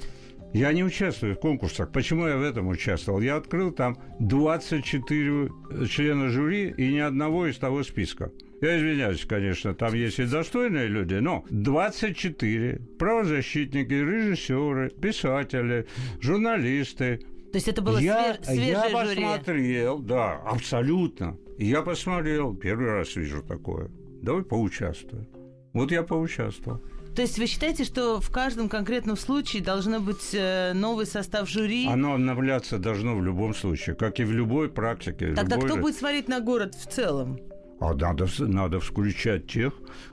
Я 0.52 0.72
не 0.72 0.84
участвую 0.84 1.34
в 1.34 1.40
конкурсах. 1.40 1.92
Почему 1.92 2.26
я 2.26 2.36
в 2.36 2.42
этом 2.42 2.68
участвовал? 2.68 3.20
Я 3.20 3.36
открыл 3.36 3.72
там 3.72 3.98
24 4.20 5.48
члена 5.88 6.28
жюри 6.28 6.74
и 6.76 6.92
ни 6.92 6.98
одного 6.98 7.46
из 7.46 7.56
того 7.58 7.82
списка. 7.82 8.30
Я 8.60 8.78
извиняюсь, 8.78 9.24
конечно, 9.24 9.74
там 9.74 9.94
есть 9.94 10.18
и 10.18 10.26
достойные 10.26 10.86
люди, 10.86 11.14
но 11.14 11.44
24 11.50 12.80
правозащитники, 12.98 13.92
режиссеры, 13.92 14.90
писатели, 14.90 15.86
журналисты. 16.20 17.20
То 17.52 17.56
есть 17.56 17.68
это 17.68 17.80
было 17.80 17.98
я, 17.98 18.34
свеж, 18.34 18.46
свежее 18.46 18.68
Я 18.68 19.04
жюри? 19.06 19.24
посмотрел, 19.24 19.98
да, 19.98 20.34
абсолютно. 20.44 21.38
Я 21.58 21.82
посмотрел, 21.82 22.54
первый 22.54 22.90
раз 22.92 23.16
вижу 23.16 23.42
такое. 23.42 23.90
Давай 24.22 24.42
поучаствую. 24.42 25.26
Вот 25.72 25.90
я 25.90 26.02
поучаствовал. 26.02 26.80
То 27.14 27.22
есть 27.22 27.38
вы 27.38 27.46
считаете, 27.46 27.84
что 27.84 28.20
в 28.20 28.30
каждом 28.30 28.68
конкретном 28.68 29.16
случае 29.16 29.62
должен 29.62 30.02
быть 30.04 30.30
э, 30.32 30.72
новый 30.74 31.06
состав 31.06 31.48
жюри? 31.48 31.86
Оно 31.88 32.14
обновляться 32.14 32.78
должно 32.78 33.16
в 33.16 33.24
любом 33.24 33.54
случае, 33.54 33.96
как 33.96 34.20
и 34.20 34.24
в 34.24 34.32
любой 34.32 34.70
практике. 34.70 35.34
Тогда 35.34 35.56
любой... 35.56 35.68
кто 35.68 35.78
будет 35.78 35.96
смотреть 35.96 36.28
на 36.28 36.40
город 36.40 36.74
в 36.74 36.86
целом? 36.86 37.40
А 37.80 37.94
надо, 37.94 38.28
надо 38.38 38.78
включать 38.78 39.46
тех, 39.46 39.72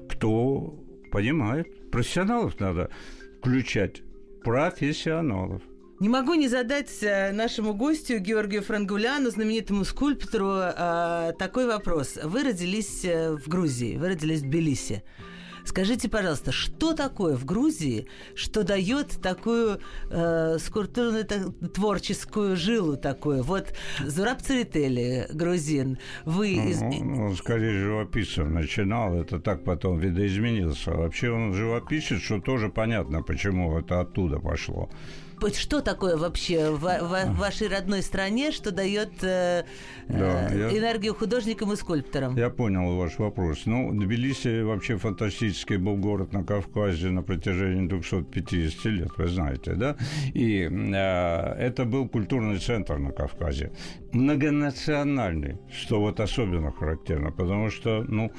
кто 0.09 0.79
понимает. 1.11 1.91
Профессионалов 1.91 2.59
надо 2.59 2.89
включать. 3.39 4.01
Профессионалов. 4.43 5.61
Не 5.99 6.09
могу 6.09 6.35
не 6.35 6.47
задать 6.47 6.91
э, 7.01 7.31
нашему 7.31 7.73
гостю 7.73 8.19
Георгию 8.19 8.61
Франгуляну, 8.61 9.31
знаменитому 9.31 9.83
скульптору, 9.83 10.51
э, 10.51 11.33
такой 11.39 11.65
вопрос. 11.65 12.19
Вы 12.23 12.43
родились 12.43 13.03
э, 13.03 13.35
в 13.35 13.47
Грузии, 13.47 13.97
вы 13.97 14.09
родились 14.09 14.41
в 14.41 14.43
Тбилиси. 14.43 15.03
Скажите, 15.67 16.07
пожалуйста, 16.07 16.53
что 16.53 16.93
такое 16.93 17.35
в 17.35 17.43
Грузии, 17.43 18.07
что 18.35 18.63
дает 18.63 19.19
такую 19.21 19.81
э, 20.09 20.57
скульптурную 20.59 21.25
творческую 21.25 22.55
жилу 22.55 22.95
такую? 22.95 23.43
Вот 23.43 23.73
Зураб 23.99 24.41
Церетели, 24.41 25.27
грузин, 25.29 25.97
вы... 26.23 26.55
Ну, 26.55 26.69
из... 26.69 26.81
ну, 26.81 27.35
скорее 27.35 27.73
живописцем 27.73 28.53
начинал, 28.53 29.13
это 29.15 29.39
так 29.39 29.65
потом 29.65 29.99
видоизменился. 29.99 30.91
Вообще 30.91 31.31
он 31.31 31.53
живописец, 31.53 32.21
что 32.21 32.39
тоже 32.39 32.69
понятно, 32.69 33.21
почему 33.21 33.77
это 33.77 33.99
оттуда 33.99 34.39
пошло. 34.39 34.89
Что 35.53 35.81
такое 35.81 36.17
вообще 36.17 36.71
в, 36.71 36.81
в, 36.81 37.25
в 37.25 37.37
вашей 37.37 37.67
родной 37.67 38.01
стране, 38.01 38.51
что 38.51 38.71
дает 38.71 39.11
э, 39.21 39.65
да, 40.07 40.49
э, 40.51 40.71
я... 40.71 40.77
энергию 40.77 41.13
художникам 41.13 41.71
и 41.73 41.75
скульпторам? 41.75 42.35
Я 42.35 42.49
понял 42.49 42.95
ваш 42.95 43.19
вопрос. 43.19 43.65
Ну, 43.65 43.91
Тбилиси 43.91 44.61
вообще 44.61 44.97
фантастический 44.97 45.77
был 45.77 45.95
город 45.95 46.33
на 46.33 46.43
Кавказе 46.43 47.09
на 47.09 47.21
протяжении 47.21 47.87
250 47.87 48.85
лет, 48.85 49.09
вы 49.17 49.27
знаете, 49.27 49.73
да? 49.75 49.95
И 50.33 50.63
э, 50.63 51.53
это 51.59 51.85
был 51.85 52.09
культурный 52.09 52.57
центр 52.57 52.97
на 52.97 53.11
Кавказе. 53.11 53.71
Многонациональный, 54.13 55.57
что 55.71 55.99
вот 55.99 56.19
особенно 56.19 56.71
характерно, 56.71 57.31
потому 57.31 57.69
что, 57.69 58.03
ну, 58.07 58.31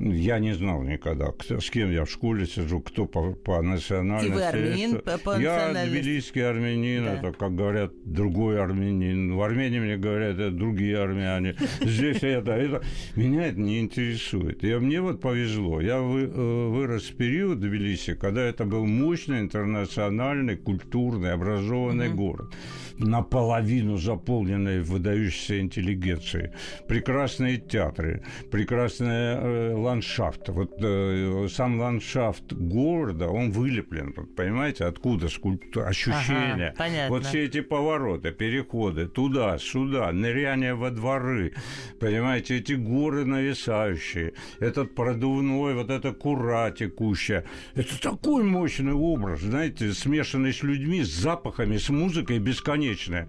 я 0.00 0.40
не 0.40 0.52
знал 0.54 0.82
никогда, 0.82 1.32
с 1.48 1.70
кем 1.70 1.92
я 1.92 2.04
в 2.04 2.10
школе 2.10 2.46
сижу, 2.46 2.80
кто 2.80 3.06
по, 3.06 3.32
по 3.34 3.62
национальности. 3.62 4.32
И 4.32 4.34
вы 4.34 4.44
армянин 4.44 4.98
по, 5.00 5.18
по 5.18 5.38
Я 5.38 5.72
тбилисский 5.86 6.39
армянин, 6.48 7.04
да. 7.04 7.14
это, 7.14 7.32
как 7.32 7.54
говорят, 7.54 7.92
другой 8.04 8.60
армянин. 8.62 9.34
В 9.34 9.42
Армении 9.42 9.80
мне 9.80 9.96
говорят, 9.96 10.38
это 10.38 10.50
другие 10.50 10.98
армяне. 10.98 11.56
Здесь 11.80 12.22
это, 12.22 12.52
это. 12.52 12.82
Меня 13.16 13.46
это 13.46 13.60
не 13.60 13.80
интересует. 13.80 14.64
И 14.64 14.74
мне 14.76 15.00
вот 15.00 15.20
повезло. 15.20 15.80
Я 15.80 16.00
вы, 16.00 16.22
э, 16.22 16.68
вырос 16.68 17.04
в 17.04 17.16
период 17.16 17.58
в 17.58 17.60
Тбилиси, 17.60 18.14
когда 18.14 18.42
это 18.42 18.64
был 18.64 18.86
мощный 18.86 19.40
интернациональный, 19.40 20.56
культурный, 20.56 21.32
образованный 21.32 22.08
mm-hmm. 22.08 22.14
город 22.14 22.54
наполовину 23.00 23.96
заполненной 23.96 24.80
выдающейся 24.82 25.60
интеллигенцией, 25.60 26.50
прекрасные 26.86 27.56
театры, 27.58 28.22
прекрасный 28.50 29.08
э, 29.08 29.74
ландшафт. 29.74 30.48
Вот 30.48 30.72
э, 30.82 31.48
сам 31.50 31.80
ландшафт 31.80 32.52
города, 32.52 33.28
он 33.28 33.50
вылеплен, 33.50 34.12
понимаете, 34.36 34.84
откуда 34.84 35.28
скульптура, 35.28 35.88
ощущения. 36.30 36.74
Ага, 36.76 37.08
вот 37.08 37.26
все 37.26 37.44
эти 37.44 37.60
повороты, 37.60 38.30
переходы 38.32 39.06
туда, 39.06 39.58
сюда, 39.58 40.12
ныряние 40.12 40.74
во 40.74 40.90
дворы, 40.90 41.54
понимаете, 41.98 42.58
эти 42.58 42.72
горы 42.72 43.24
нависающие, 43.24 44.32
этот 44.58 44.94
продувной, 44.94 45.74
вот 45.74 45.90
эта 45.90 46.12
кура 46.12 46.70
текущая. 46.70 47.44
Это 47.74 48.00
такой 48.00 48.44
мощный 48.44 48.92
образ, 48.92 49.40
знаете, 49.40 49.92
смешанный 49.92 50.52
с 50.52 50.62
людьми, 50.62 51.02
с 51.02 51.08
запахами, 51.08 51.76
с 51.76 51.88
музыкой 51.88 52.38
бесконечное. 52.38 53.28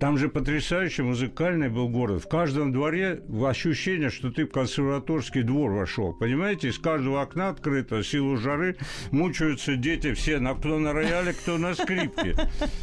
Там 0.00 0.16
же 0.16 0.28
потрясающий 0.28 1.02
музыкальный 1.02 1.68
был 1.68 1.88
город. 1.88 2.22
В 2.22 2.28
каждом 2.28 2.72
дворе 2.72 3.20
ощущение, 3.44 4.10
что 4.10 4.30
ты 4.30 4.46
в 4.46 4.50
консерваторский 4.50 5.42
двор 5.42 5.72
вошел. 5.72 6.12
Понимаете, 6.14 6.68
из 6.68 6.78
каждого 6.78 7.20
окна 7.20 7.48
открыто, 7.48 8.04
силу 8.04 8.36
жары 8.36 8.76
мучаются 9.10 9.74
дети 9.74 10.14
все, 10.14 10.38
на, 10.38 10.54
кто 10.54 10.78
на 10.78 10.92
рояле, 10.92 11.32
кто 11.32 11.58
на 11.58 11.74
скрипке. 11.74 12.36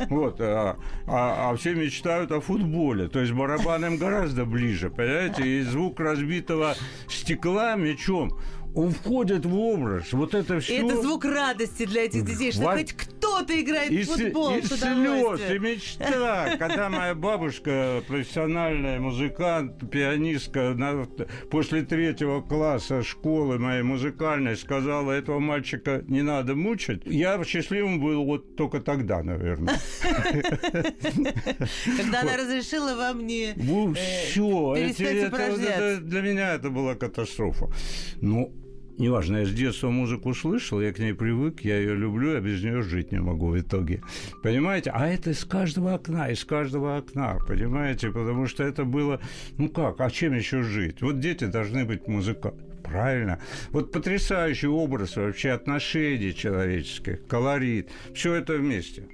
Вот, 0.09 0.41
а, 0.41 0.77
а, 1.07 1.51
а 1.51 1.55
все 1.55 1.73
мечтают 1.73 2.31
о 2.31 2.41
футболе. 2.41 3.07
То 3.07 3.19
есть 3.19 3.31
барабан 3.31 3.85
им 3.85 3.97
гораздо 3.97 4.45
ближе, 4.45 4.89
понимаете? 4.89 5.47
И 5.47 5.61
звук 5.61 5.99
разбитого 5.99 6.75
стекла 7.07 7.75
мечом 7.75 8.37
он 8.75 8.91
входит 8.91 9.45
в 9.45 9.57
образ. 9.57 10.11
Вот 10.11 10.33
это 10.33 10.59
все. 10.59 10.75
И 10.75 10.85
это 10.85 11.01
звук 11.01 11.25
радости 11.25 11.85
для 11.85 12.05
этих 12.05 12.25
детей, 12.25 12.51
что 12.51 12.63
Во... 12.63 12.73
хоть 12.73 12.93
кто-то 12.93 13.59
играет 13.59 13.91
и 13.91 14.03
в 14.03 14.07
футбол. 14.07 14.55
И 14.55 14.61
слез, 14.61 15.39
и 15.49 15.59
мечта. 15.59 16.57
Когда 16.57 16.89
моя 16.89 17.15
бабушка, 17.15 18.03
профессиональная 18.07 18.99
музыкант, 18.99 19.89
пианистка, 19.89 20.73
на... 20.75 21.05
после 21.49 21.83
третьего 21.83 22.41
класса 22.41 23.01
школы 23.01 23.59
моей 23.59 23.83
музыкальной 23.83 24.57
сказала, 24.57 25.13
этого 25.13 25.39
мальчика 25.39 26.03
не 26.07 26.21
надо 26.21 26.55
мучить, 26.55 27.03
я 27.05 27.41
счастливым 27.43 28.01
был 28.01 28.25
вот 28.25 28.57
только 28.57 28.81
тогда, 28.81 29.23
наверное. 29.23 29.79
Когда 31.97 32.21
она 32.21 32.37
разрешила 32.37 32.95
вам 32.95 33.25
не 33.25 33.53
ну, 33.55 33.93
все. 33.93 34.75
Для 34.75 36.21
меня 36.21 36.55
это 36.55 36.69
была 36.69 36.95
катастрофа. 36.95 37.69
Ну, 38.21 38.53
неважно, 38.97 39.37
я 39.37 39.45
с 39.45 39.51
детства 39.51 39.89
музыку 39.89 40.33
слышал, 40.33 40.81
я 40.81 40.93
к 40.93 40.99
ней 40.99 41.13
привык, 41.13 41.61
я 41.61 41.77
ее 41.77 41.95
люблю, 41.95 42.33
я 42.33 42.39
без 42.39 42.63
нее 42.63 42.81
жить 42.81 43.11
не 43.11 43.19
могу 43.19 43.47
в 43.47 43.59
итоге. 43.59 44.01
Понимаете? 44.43 44.91
А 44.93 45.07
это 45.07 45.31
из 45.31 45.43
каждого 45.45 45.93
окна, 45.93 46.29
из 46.29 46.43
каждого 46.45 46.97
окна, 46.97 47.39
понимаете? 47.47 48.11
Потому 48.11 48.47
что 48.47 48.63
это 48.63 48.85
было, 48.85 49.19
ну 49.57 49.69
как, 49.69 50.01
а 50.01 50.09
чем 50.09 50.33
еще 50.33 50.63
жить? 50.63 51.01
Вот 51.01 51.19
дети 51.19 51.45
должны 51.45 51.85
быть 51.85 52.07
музыкантами. 52.07 52.75
Правильно. 52.83 53.39
Вот 53.71 53.91
потрясающий 53.91 54.67
образ 54.67 55.15
вообще 55.15 55.51
отношений 55.51 56.35
человеческих, 56.35 57.25
колорит. 57.27 57.89
Все 58.13 58.35
это 58.35 58.53
вместе. 58.53 59.07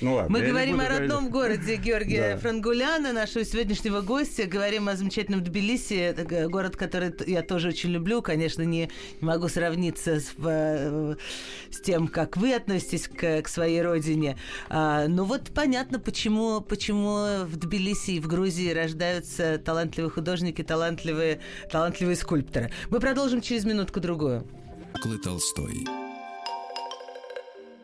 Ну, 0.00 0.14
ладно, 0.14 0.38
Мы 0.38 0.46
говорим 0.46 0.80
о 0.80 0.88
родном 0.88 1.28
говорить. 1.28 1.58
городе 1.60 1.76
Георгия 1.76 2.34
да. 2.34 2.38
Франгуляна, 2.38 3.12
нашего 3.12 3.44
сегодняшнего 3.44 4.00
гостя. 4.00 4.46
Говорим 4.46 4.88
о 4.88 4.96
замечательном 4.96 5.42
Тбилиси. 5.42 5.94
Это 5.94 6.48
город, 6.48 6.76
который 6.76 7.12
я 7.26 7.42
тоже 7.42 7.68
очень 7.68 7.90
люблю. 7.90 8.22
Конечно, 8.22 8.62
не, 8.62 8.90
не 9.20 9.26
могу 9.26 9.48
сравниться 9.48 10.20
с, 10.20 10.34
с 10.36 11.80
тем, 11.82 12.08
как 12.08 12.36
вы 12.36 12.54
относитесь 12.54 13.08
к, 13.08 13.42
к 13.42 13.48
своей 13.48 13.82
родине. 13.82 14.38
А, 14.68 15.08
но 15.08 15.24
вот 15.24 15.50
понятно, 15.54 15.98
почему, 15.98 16.60
почему 16.60 17.44
в 17.44 17.56
Тбилиси 17.56 18.12
и 18.12 18.20
в 18.20 18.28
Грузии 18.28 18.70
рождаются 18.72 19.58
талантливые 19.58 20.10
художники, 20.10 20.62
талантливые, 20.62 21.40
талантливые 21.70 22.16
скульпторы. 22.16 22.70
Мы 22.90 23.00
продолжим 23.00 23.40
через 23.40 23.64
минутку-другую. 23.64 24.46
Клы 25.02 25.18
Толстой. 25.18 26.07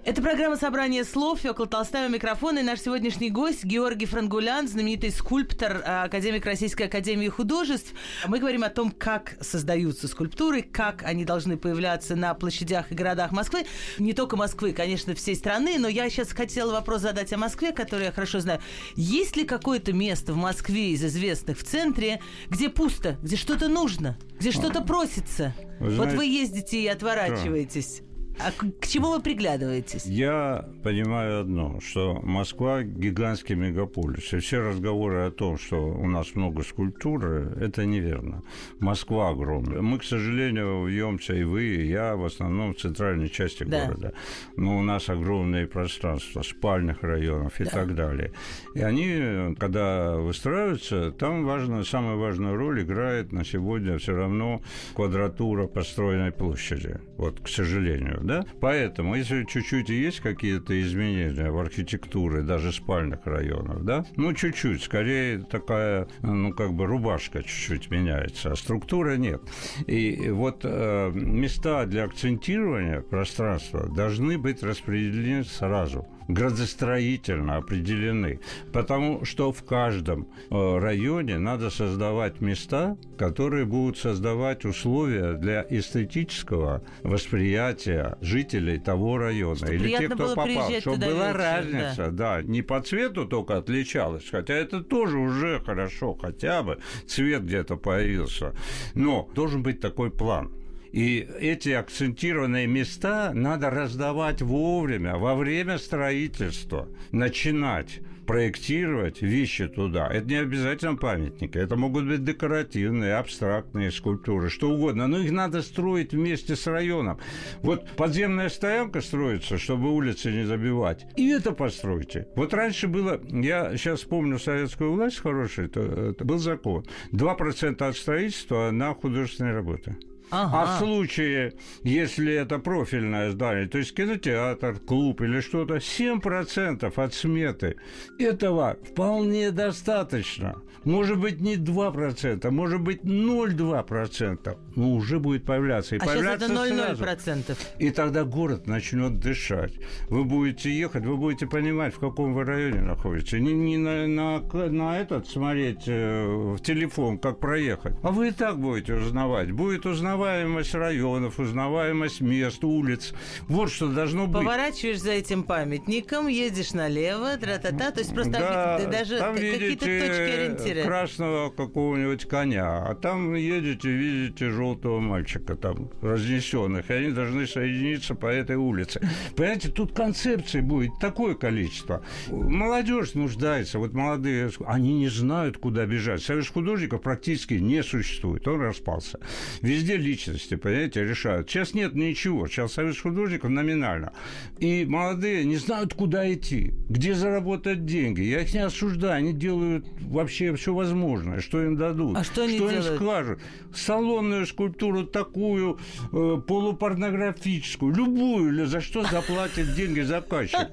Это 0.06 0.20
программа 0.20 0.56
«Собрание 0.56 1.02
слов». 1.02 1.40
Фёкла 1.40 1.66
Толстая 1.66 2.08
у 2.08 2.10
микрофона. 2.10 2.58
И 2.58 2.62
наш 2.62 2.80
сегодняшний 2.80 3.30
гость 3.30 3.64
Георгий 3.64 4.04
Франгулян, 4.04 4.68
знаменитый 4.68 5.10
скульптор, 5.10 5.82
а, 5.82 6.02
академик 6.04 6.44
Российской 6.44 6.88
Академии 6.88 7.28
Художеств. 7.28 7.94
Мы 8.26 8.38
говорим 8.38 8.64
о 8.64 8.68
том, 8.68 8.90
как 8.90 9.38
создаются 9.40 10.06
скульптуры, 10.06 10.60
как 10.60 11.04
они 11.04 11.24
должны 11.24 11.56
появляться 11.56 12.16
на 12.16 12.34
площадях 12.34 12.92
и 12.92 12.94
городах 12.94 13.32
Москвы. 13.32 13.64
Не 13.98 14.12
только 14.12 14.36
Москвы, 14.36 14.72
конечно, 14.72 15.14
всей 15.14 15.36
страны, 15.36 15.78
но 15.78 15.88
я 15.88 16.10
сейчас 16.10 16.32
хотела 16.32 16.72
вопрос 16.72 17.00
задать 17.00 17.32
о 17.32 17.38
Москве, 17.38 17.72
который 17.72 18.04
я 18.04 18.12
хорошо 18.12 18.40
знаю. 18.40 18.60
Есть 18.96 19.36
ли 19.36 19.44
какое-то 19.44 19.94
место 19.94 20.34
в 20.34 20.36
Москве 20.36 20.90
из 20.90 21.02
известных 21.02 21.58
в 21.58 21.64
центре, 21.64 22.20
где 22.50 22.68
пусто, 22.68 23.16
где 23.22 23.36
что-то 23.36 23.68
нужно, 23.68 24.18
где 24.38 24.52
что-то 24.52 24.82
просится? 24.82 25.54
Вы 25.80 25.92
знаете, 25.92 26.10
вот 26.10 26.18
вы 26.18 26.26
ездите 26.26 26.82
и 26.82 26.86
отворачиваетесь. 26.88 28.02
А 28.38 28.50
к, 28.50 28.86
чему 28.86 29.10
вы 29.10 29.20
приглядываетесь? 29.20 30.06
Я 30.06 30.68
понимаю 30.82 31.40
одно, 31.40 31.78
что 31.80 32.20
Москва 32.22 32.82
гигантский 32.82 33.54
мегаполис. 33.54 34.32
И 34.32 34.38
все 34.38 34.60
разговоры 34.60 35.26
о 35.26 35.30
том, 35.30 35.56
что 35.58 35.86
у 35.86 36.06
нас 36.06 36.34
много 36.34 36.62
скульптуры, 36.62 37.56
это 37.60 37.86
неверно. 37.86 38.42
Москва 38.80 39.30
огромная. 39.30 39.80
Мы, 39.80 39.98
к 39.98 40.04
сожалению, 40.04 40.84
вьемся, 40.84 41.34
и 41.34 41.44
вы, 41.44 41.64
и 41.64 41.86
я, 41.86 42.16
в 42.16 42.24
основном 42.24 42.74
в 42.74 42.78
центральной 42.78 43.28
части 43.28 43.62
да. 43.64 43.86
города. 43.86 44.12
Но 44.56 44.78
у 44.78 44.82
нас 44.82 45.08
огромные 45.08 45.66
пространства 45.66 46.42
спальных 46.42 47.02
районов 47.02 47.60
и 47.60 47.64
да. 47.64 47.70
так 47.70 47.94
далее. 47.94 48.32
И 48.74 48.80
они, 48.80 49.54
когда 49.58 50.16
выстраиваются, 50.16 51.12
там 51.12 51.44
важно, 51.44 51.84
самую 51.84 52.18
важную 52.18 52.56
роль 52.56 52.82
играет 52.82 53.32
на 53.32 53.44
сегодня 53.44 53.98
все 53.98 54.14
равно 54.14 54.60
квадратура 54.94 55.66
построенной 55.66 56.32
площади. 56.32 56.98
Вот, 57.16 57.40
к 57.40 57.48
сожалению 57.48 58.23
да? 58.24 58.44
Поэтому, 58.60 59.14
если 59.14 59.44
чуть-чуть 59.44 59.88
есть 59.88 60.20
какие-то 60.20 60.80
изменения 60.80 61.50
в 61.50 61.58
архитектуре 61.58 62.42
даже 62.42 62.72
спальных 62.72 63.26
районов, 63.26 63.84
да, 63.84 64.04
ну, 64.16 64.32
чуть-чуть, 64.32 64.82
скорее 64.82 65.40
такая, 65.40 66.08
ну, 66.22 66.52
как 66.52 66.72
бы 66.72 66.86
рубашка 66.86 67.42
чуть-чуть 67.42 67.90
меняется, 67.90 68.52
а 68.52 68.56
структура 68.56 69.16
нет. 69.16 69.42
И 69.86 70.30
вот 70.30 70.60
э, 70.64 71.12
места 71.14 71.86
для 71.86 72.04
акцентирования 72.04 73.00
пространства 73.00 73.88
должны 73.94 74.38
быть 74.38 74.62
распределены 74.62 75.44
сразу 75.44 76.06
градостроительно 76.28 77.56
определены, 77.56 78.40
потому 78.72 79.24
что 79.24 79.52
в 79.52 79.62
каждом 79.64 80.28
э, 80.50 80.78
районе 80.78 81.38
надо 81.38 81.70
создавать 81.70 82.40
места, 82.40 82.96
которые 83.18 83.64
будут 83.64 83.98
создавать 83.98 84.64
условия 84.64 85.34
для 85.34 85.66
эстетического 85.68 86.82
восприятия 87.02 88.16
жителей 88.20 88.78
того 88.78 89.18
района 89.18 89.56
что 89.56 89.72
или 89.72 89.96
тех, 89.96 90.12
кто 90.12 90.34
попал, 90.34 90.70
чтобы 90.80 90.98
была 90.98 91.28
вечер, 91.28 91.36
разница, 91.36 92.10
да. 92.10 92.36
да, 92.36 92.42
не 92.42 92.62
по 92.62 92.80
цвету 92.80 93.26
только 93.26 93.56
отличалась, 93.56 94.28
хотя 94.30 94.54
это 94.54 94.82
тоже 94.82 95.18
уже 95.18 95.60
хорошо, 95.60 96.14
хотя 96.14 96.62
бы 96.62 96.78
цвет 97.06 97.44
где-то 97.44 97.76
появился, 97.76 98.54
но 98.94 99.28
должен 99.34 99.62
быть 99.62 99.80
такой 99.80 100.10
план. 100.10 100.52
И 100.94 101.28
эти 101.40 101.70
акцентированные 101.70 102.68
места 102.68 103.32
надо 103.34 103.68
раздавать 103.68 104.42
вовремя, 104.42 105.16
во 105.16 105.34
время 105.34 105.78
строительства, 105.78 106.88
начинать 107.10 107.98
проектировать 108.28 109.20
вещи 109.20 109.66
туда. 109.66 110.06
Это 110.06 110.28
не 110.28 110.36
обязательно 110.36 110.94
памятники, 110.94 111.58
это 111.58 111.74
могут 111.74 112.06
быть 112.06 112.22
декоративные, 112.22 113.16
абстрактные 113.16 113.90
скульптуры, 113.90 114.50
что 114.50 114.70
угодно, 114.70 115.08
но 115.08 115.18
их 115.18 115.32
надо 115.32 115.62
строить 115.62 116.12
вместе 116.12 116.54
с 116.54 116.64
районом. 116.68 117.18
Вот 117.62 117.90
подземная 117.96 118.48
стоянка 118.48 119.00
строится, 119.00 119.58
чтобы 119.58 119.92
улицы 119.92 120.30
не 120.30 120.44
забивать, 120.44 121.06
и 121.16 121.28
это 121.28 121.50
постройте. 121.50 122.28
Вот 122.36 122.54
раньше 122.54 122.86
было, 122.86 123.20
я 123.30 123.76
сейчас 123.76 124.02
помню 124.02 124.38
советскую 124.38 124.92
власть 124.92 125.18
хорошая, 125.18 125.66
это, 125.66 125.80
это 126.12 126.24
был 126.24 126.38
закон, 126.38 126.86
2% 127.10 127.82
от 127.82 127.96
строительства 127.96 128.70
на 128.70 128.94
художественные 128.94 129.54
работы. 129.54 129.96
Ага. 130.30 130.62
А 130.62 130.76
в 130.76 130.78
случае, 130.78 131.54
если 131.82 132.32
это 132.32 132.58
профильное 132.58 133.30
здание, 133.30 133.68
то 133.68 133.78
есть 133.78 133.94
кинотеатр, 133.94 134.80
клуб 134.80 135.20
или 135.20 135.40
что-то, 135.40 135.76
7% 135.76 136.92
от 136.96 137.14
сметы 137.14 137.76
этого 138.18 138.76
вполне 138.84 139.50
достаточно. 139.50 140.56
Может 140.84 141.18
быть, 141.18 141.40
не 141.40 141.56
2%, 141.56 142.50
может 142.50 142.80
быть, 142.80 143.02
0,2%, 143.02 144.58
но 144.76 144.90
уже 144.90 145.18
будет 145.18 145.44
появляться. 145.44 145.96
И 145.96 145.98
а 145.98 146.04
появляться 146.04 146.48
сейчас 146.48 146.66
это 146.66 147.54
0,0%. 147.54 147.56
И 147.78 147.90
тогда 147.90 148.24
город 148.24 148.66
начнет 148.66 149.18
дышать. 149.18 149.72
Вы 150.10 150.24
будете 150.24 150.70
ехать, 150.70 151.06
вы 151.06 151.16
будете 151.16 151.46
понимать, 151.46 151.94
в 151.94 151.98
каком 151.98 152.34
вы 152.34 152.44
районе 152.44 152.82
находитесь. 152.82 153.40
Не, 153.40 153.54
не 153.54 153.78
на, 153.78 154.06
на, 154.06 154.40
на 154.68 154.98
этот 154.98 155.26
смотреть 155.26 155.84
э, 155.86 156.26
в 156.26 156.58
телефон, 156.60 157.18
как 157.18 157.40
проехать, 157.40 157.94
а 158.02 158.10
вы 158.10 158.28
и 158.28 158.30
так 158.30 158.58
будете 158.58 158.94
узнавать. 158.94 159.52
Будет 159.52 159.86
узнавать 159.86 160.13
узнаваемость 160.14 160.74
районов, 160.74 161.40
узнаваемость 161.40 162.20
мест, 162.20 162.62
улиц. 162.62 163.12
Вот 163.48 163.70
что 163.70 163.88
должно 163.88 164.26
быть. 164.26 164.42
Поворачиваешь 164.42 165.00
за 165.00 165.12
этим 165.12 165.42
памятником, 165.42 166.28
едешь 166.28 166.72
налево, 166.72 167.36
тра-та-та, 167.36 167.90
то 167.90 168.00
есть 168.00 168.14
просто 168.14 168.32
да, 168.32 168.78
даже 168.86 169.18
какие-то 169.18 169.84
точки 169.84 170.32
ориентира. 170.32 170.84
красного 170.84 171.50
какого-нибудь 171.50 172.26
коня, 172.26 172.86
а 172.86 172.94
там 172.94 173.34
едете, 173.34 173.88
видите 173.88 174.50
желтого 174.50 175.00
мальчика 175.00 175.56
там 175.56 175.90
разнесенных, 176.00 176.90
и 176.90 176.94
они 176.94 177.10
должны 177.10 177.46
соединиться 177.46 178.14
по 178.14 178.26
этой 178.26 178.56
улице. 178.56 179.00
Понимаете, 179.36 179.68
тут 179.68 179.94
концепции 179.94 180.60
будет 180.60 180.92
такое 181.00 181.34
количество. 181.34 182.04
Молодежь 182.28 183.14
нуждается, 183.14 183.78
вот 183.78 183.92
молодые, 183.92 184.50
они 184.66 184.94
не 184.94 185.08
знают, 185.08 185.58
куда 185.58 185.86
бежать. 185.86 186.22
Союз 186.22 186.48
художников 186.48 187.02
практически 187.02 187.54
не 187.54 187.82
существует, 187.82 188.46
он 188.46 188.60
распался. 188.60 189.18
Везде 189.60 189.96
личности, 190.04 190.56
понимаете, 190.56 191.04
решают. 191.04 191.50
Сейчас 191.50 191.74
нет 191.74 191.94
ничего. 191.94 192.46
Сейчас 192.46 192.74
союз 192.74 193.00
художников 193.00 193.50
номинально. 193.50 194.12
И 194.58 194.84
молодые 194.84 195.44
не 195.44 195.56
знают, 195.56 195.94
куда 195.94 196.32
идти, 196.32 196.74
где 196.88 197.14
заработать 197.14 197.84
деньги. 197.86 198.20
Я 198.22 198.42
их 198.42 198.54
не 198.54 198.60
осуждаю. 198.60 199.14
Они 199.14 199.32
делают 199.32 199.86
вообще 200.00 200.54
все 200.54 200.74
возможное, 200.74 201.40
что 201.40 201.62
им 201.62 201.76
дадут. 201.76 202.16
А 202.16 202.24
что 202.24 202.44
они 202.44 202.56
что 202.56 202.70
делают? 202.70 202.90
им 202.90 202.96
скажут. 202.96 203.40
Салонную 203.74 204.46
скульптуру 204.46 205.04
такую, 205.04 205.78
э, 206.12 206.40
полупорнографическую, 206.46 207.94
любую, 207.94 208.66
за 208.66 208.80
что 208.80 209.04
заплатит 209.04 209.74
деньги 209.74 210.00
заказчик. 210.00 210.68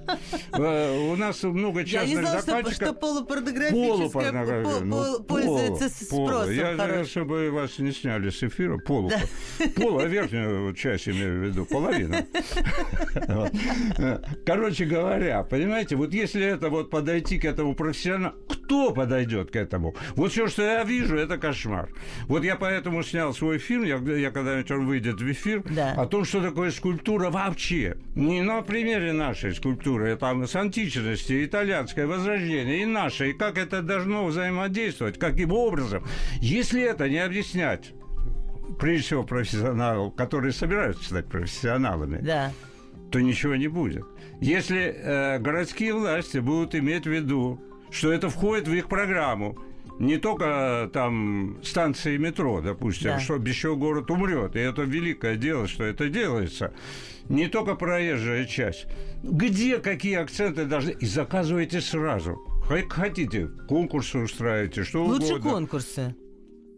Э, 0.54 1.12
у 1.12 1.16
нас 1.16 1.42
много 1.44 1.84
частных 1.84 2.10
Я 2.10 2.16
не 2.16 2.22
знала, 2.22 2.42
заказчиков. 2.42 2.88
Что, 2.88 2.94
полупорнографическая 2.94 4.82
ну, 4.82 5.24
пользуется 5.24 5.90
спросом. 5.90 6.54
Я, 6.54 7.06
чтобы 7.06 7.52
вас 7.52 7.80
не 7.80 7.92
сняли 7.92 8.30
с 8.30 8.44
эфира, 8.44 8.78
полу. 8.78 9.12
Да. 9.22 9.68
Пол, 9.76 10.00
а 10.00 10.06
верхнюю 10.06 10.74
часть 10.74 11.08
имею 11.08 11.40
в 11.40 11.44
виду, 11.46 11.66
половина. 11.66 12.26
Короче 14.46 14.86
говоря, 14.86 15.44
понимаете, 15.44 15.96
вот 15.96 16.14
если 16.14 16.44
это 16.44 16.70
вот 16.70 16.90
подойти 16.90 17.40
к 17.40 17.46
этому 17.46 17.76
профессионально, 17.76 18.34
кто 18.48 18.92
подойдет 18.92 19.52
к 19.52 19.56
этому? 19.56 19.96
Вот 20.16 20.32
все, 20.32 20.48
что 20.48 20.64
я 20.64 20.84
вижу, 20.84 21.16
это 21.16 21.38
кошмар. 21.38 21.90
Вот 22.28 22.44
я 22.44 22.56
поэтому 22.56 23.04
снял 23.04 23.34
свой 23.34 23.58
фильм, 23.58 23.84
я, 23.84 23.98
я 24.16 24.32
когда-нибудь 24.32 24.72
он 24.72 24.88
выйдет 24.88 25.22
в 25.22 25.32
эфир, 25.32 25.64
да. 25.70 25.94
о 25.94 26.06
том, 26.06 26.26
что 26.26 26.42
такое 26.42 26.72
скульптура 26.72 27.30
вообще. 27.30 27.98
Не 28.16 28.42
на 28.42 28.62
примере 28.62 29.14
нашей 29.14 29.54
скульптуры, 29.54 30.16
там 30.16 30.48
с 30.48 30.56
античности, 30.56 31.46
итальянское 31.46 32.08
возрождение 32.08 32.82
и 32.82 32.86
наше, 32.86 33.32
и 33.32 33.34
как 33.34 33.58
это 33.58 33.82
должно 33.82 34.26
взаимодействовать, 34.26 35.20
каким 35.20 35.52
образом. 35.52 36.04
Если 36.40 36.82
это 36.82 37.10
не 37.10 37.20
объяснять 37.20 37.94
прежде 38.80 39.06
всего 39.06 39.24
профессионалов, 39.24 40.16
которые 40.16 40.52
собираются 40.54 41.06
стать 41.06 41.26
профессионалами, 41.28 42.20
да. 42.22 42.52
то 43.12 43.20
ничего 43.20 43.56
не 43.56 43.68
будет. 43.68 44.06
Если 44.40 44.96
э, 44.96 45.40
городские 45.40 45.94
власти 45.94 46.40
будут 46.40 46.76
иметь 46.76 47.06
в 47.06 47.10
виду, 47.12 47.62
что 47.92 48.12
это 48.12 48.30
входит 48.30 48.68
в 48.68 48.74
их 48.74 48.88
программу, 48.88 49.58
не 50.00 50.18
только 50.18 50.90
там 50.94 51.60
станции 51.64 52.18
метро, 52.18 52.62
допустим, 52.62 53.12
да. 53.12 53.20
что 53.20 53.36
еще 53.36 53.76
город 53.76 54.10
умрет. 54.10 54.56
И 54.56 54.60
это 54.60 54.82
великое 54.82 55.36
дело, 55.36 55.68
что 55.68 55.84
это 55.84 56.10
делается. 56.10 56.74
Не 57.30 57.48
только 57.48 57.76
проезжая 57.76 58.46
часть. 58.46 58.88
Где 59.22 59.78
какие 59.78 60.16
акценты 60.16 60.66
должны... 60.66 60.92
И 60.92 61.06
заказывайте 61.06 61.82
сразу. 61.82 62.42
Хотите, 62.90 63.48
конкурсы 63.68 64.18
устраивайте, 64.18 64.84
что 64.84 65.04
Лучше 65.04 65.36
угодно. 65.36 65.52
конкурсы. 65.52 66.16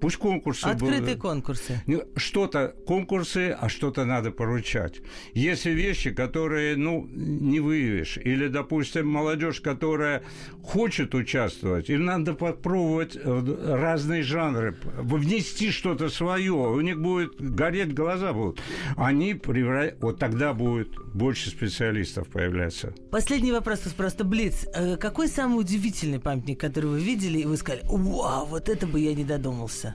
Пусть 0.04 0.18
конкурсы 0.18 0.66
Открытые 0.66 1.16
будут. 1.16 1.22
конкурсы. 1.22 1.82
Что-то 2.18 2.76
конкурсы, 2.86 3.56
а 3.58 3.70
что-то 3.70 4.04
надо 4.04 4.32
поручать. 4.32 5.00
Если 5.34 5.72
вещи, 5.72 6.12
которые, 6.12 6.76
ну, 6.76 7.08
не 7.10 7.62
выявишь, 7.62 8.18
или, 8.18 8.50
допустим, 8.50 9.08
молодежь, 9.08 9.62
которая 9.62 10.24
хочет 10.62 11.16
участвовать, 11.16 11.90
им 11.90 12.04
надо 12.04 12.34
попробовать 12.34 13.16
э, 13.16 13.76
разные 13.80 14.24
жанры, 14.24 14.76
внести 14.98 15.72
что-то 15.72 16.10
свое, 16.10 16.52
у 16.52 16.82
них 16.82 17.00
будет 17.00 17.40
гореть 17.40 17.94
глаза 17.94 18.34
будут. 18.34 18.62
Они 18.98 19.34
превращают... 19.34 20.02
Вот 20.02 20.20
тогда 20.20 20.54
будет 20.54 20.90
больше 21.14 21.50
специалистов 21.50 22.28
появляться. 22.28 22.94
Последний 23.10 23.54
вопрос 23.54 23.80
просто 23.96 24.26
Блиц. 24.26 24.68
Э, 24.76 24.98
какой 24.98 25.30
самый 25.30 25.62
удивительный 25.62 26.20
памятник, 26.20 26.60
который 26.60 26.90
вы 26.90 27.00
видели, 27.00 27.40
и 27.40 27.46
вы 27.46 27.56
сказали, 27.56 27.84
вау, 27.86 28.48
вот 28.48 28.68
это 28.68 28.86
бы 28.86 29.00
я 29.00 29.14
не 29.14 29.24
додумался? 29.24 29.93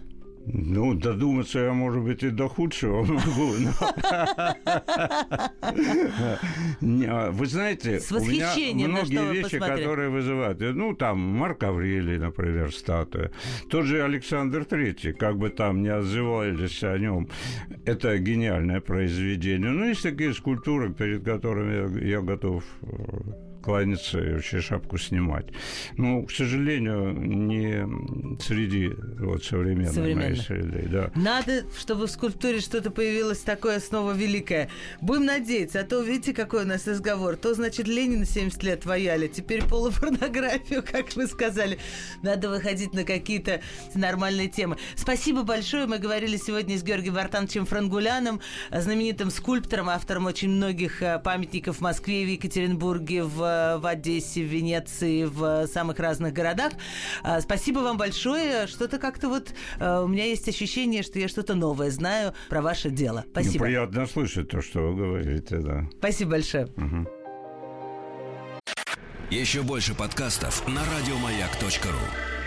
Ну, 0.50 0.94
додуматься 0.94 1.58
я, 1.58 1.72
может 1.72 2.02
быть, 2.02 2.22
и 2.22 2.30
до 2.30 2.48
худшего 2.48 3.02
могу. 3.04 3.52
А, 7.06 7.30
вы 7.30 7.46
знаете, 7.46 8.00
у 8.10 8.20
меня 8.20 8.88
многие 8.88 9.32
вещи, 9.32 9.58
которые 9.58 10.08
вызывают. 10.08 10.58
Ну, 10.60 10.94
там 10.94 11.18
Марк 11.18 11.62
Аврелий, 11.64 12.18
например, 12.18 12.72
статуя. 12.72 13.30
Тот 13.68 13.84
же 13.84 14.02
Александр 14.02 14.64
Третий, 14.64 15.12
как 15.12 15.36
бы 15.36 15.50
там 15.50 15.82
не 15.82 15.90
отзывались 15.90 16.82
о 16.82 16.96
нем. 16.96 17.28
Это 17.84 18.16
гениальное 18.18 18.80
произведение. 18.80 19.70
Ну, 19.70 19.86
есть 19.86 20.02
такие 20.02 20.32
скульптуры, 20.32 20.94
перед 20.94 21.24
которыми 21.24 22.04
я 22.06 22.22
готов 22.22 22.64
э, 22.82 23.47
кланяться 23.62 24.18
и 24.20 24.32
вообще 24.32 24.60
шапку 24.60 24.98
снимать. 24.98 25.46
Ну, 25.96 26.24
к 26.24 26.30
сожалению, 26.30 27.12
не 27.12 27.86
среди 28.40 28.88
вот 29.18 29.44
современной 29.44 29.92
Современно. 29.92 30.22
моей 30.30 30.36
среды. 30.36 30.88
Да. 30.90 31.10
Надо, 31.14 31.64
чтобы 31.78 32.06
в 32.06 32.10
скульптуре 32.10 32.60
что-то 32.60 32.90
появилось 32.90 33.40
такое 33.40 33.80
снова 33.80 34.12
великое. 34.12 34.70
Будем 35.00 35.26
надеяться, 35.26 35.80
а 35.80 35.84
то 35.84 36.02
видите, 36.02 36.32
какой 36.32 36.64
у 36.64 36.66
нас 36.66 36.86
разговор. 36.86 37.36
То, 37.36 37.54
значит, 37.54 37.88
Ленина 37.88 38.24
70 38.24 38.62
лет 38.62 38.86
ваяли, 38.86 39.28
теперь 39.28 39.64
полупорнографию, 39.64 40.82
как 40.90 41.14
вы 41.14 41.26
сказали. 41.26 41.78
Надо 42.22 42.48
выходить 42.48 42.92
на 42.94 43.04
какие-то 43.04 43.60
нормальные 43.94 44.48
темы. 44.48 44.76
Спасибо 44.96 45.42
большое. 45.42 45.86
Мы 45.86 45.98
говорили 45.98 46.36
сегодня 46.36 46.78
с 46.78 46.82
Георгием 46.82 47.14
Вартановичем 47.14 47.66
Франгуляном, 47.66 48.40
знаменитым 48.70 49.30
скульптором, 49.30 49.88
автором 49.88 50.26
очень 50.26 50.50
многих 50.50 51.02
э, 51.02 51.18
памятников 51.18 51.78
в 51.78 51.80
Москве, 51.80 52.24
в 52.24 52.28
Екатеринбурге, 52.28 53.24
в 53.24 53.47
в 53.80 53.86
Одессе, 53.86 54.42
в 54.42 54.46
Венеции, 54.46 55.24
в 55.24 55.66
самых 55.66 55.98
разных 55.98 56.32
городах. 56.32 56.72
А, 57.22 57.40
спасибо 57.40 57.80
вам 57.80 57.96
большое. 57.96 58.66
Что-то 58.66 58.98
как-то 58.98 59.28
вот 59.28 59.52
а, 59.78 60.02
у 60.02 60.08
меня 60.08 60.24
есть 60.24 60.48
ощущение, 60.48 61.02
что 61.02 61.18
я 61.18 61.28
что-то 61.28 61.54
новое 61.54 61.90
знаю 61.90 62.34
про 62.48 62.62
ваше 62.62 62.90
дело. 62.90 63.24
Спасибо. 63.30 63.58
Ну, 63.58 63.64
приятно 63.64 64.06
слышать 64.06 64.48
то, 64.48 64.62
что 64.62 64.80
вы 64.80 64.96
говорите, 64.96 65.58
да. 65.58 65.88
Спасибо 65.98 66.32
большое. 66.32 66.66
Угу. 66.76 67.08
Еще 69.30 69.62
больше 69.62 69.94
подкастов 69.94 70.66
на 70.66 70.80
радиомаяк.ру 70.84 72.37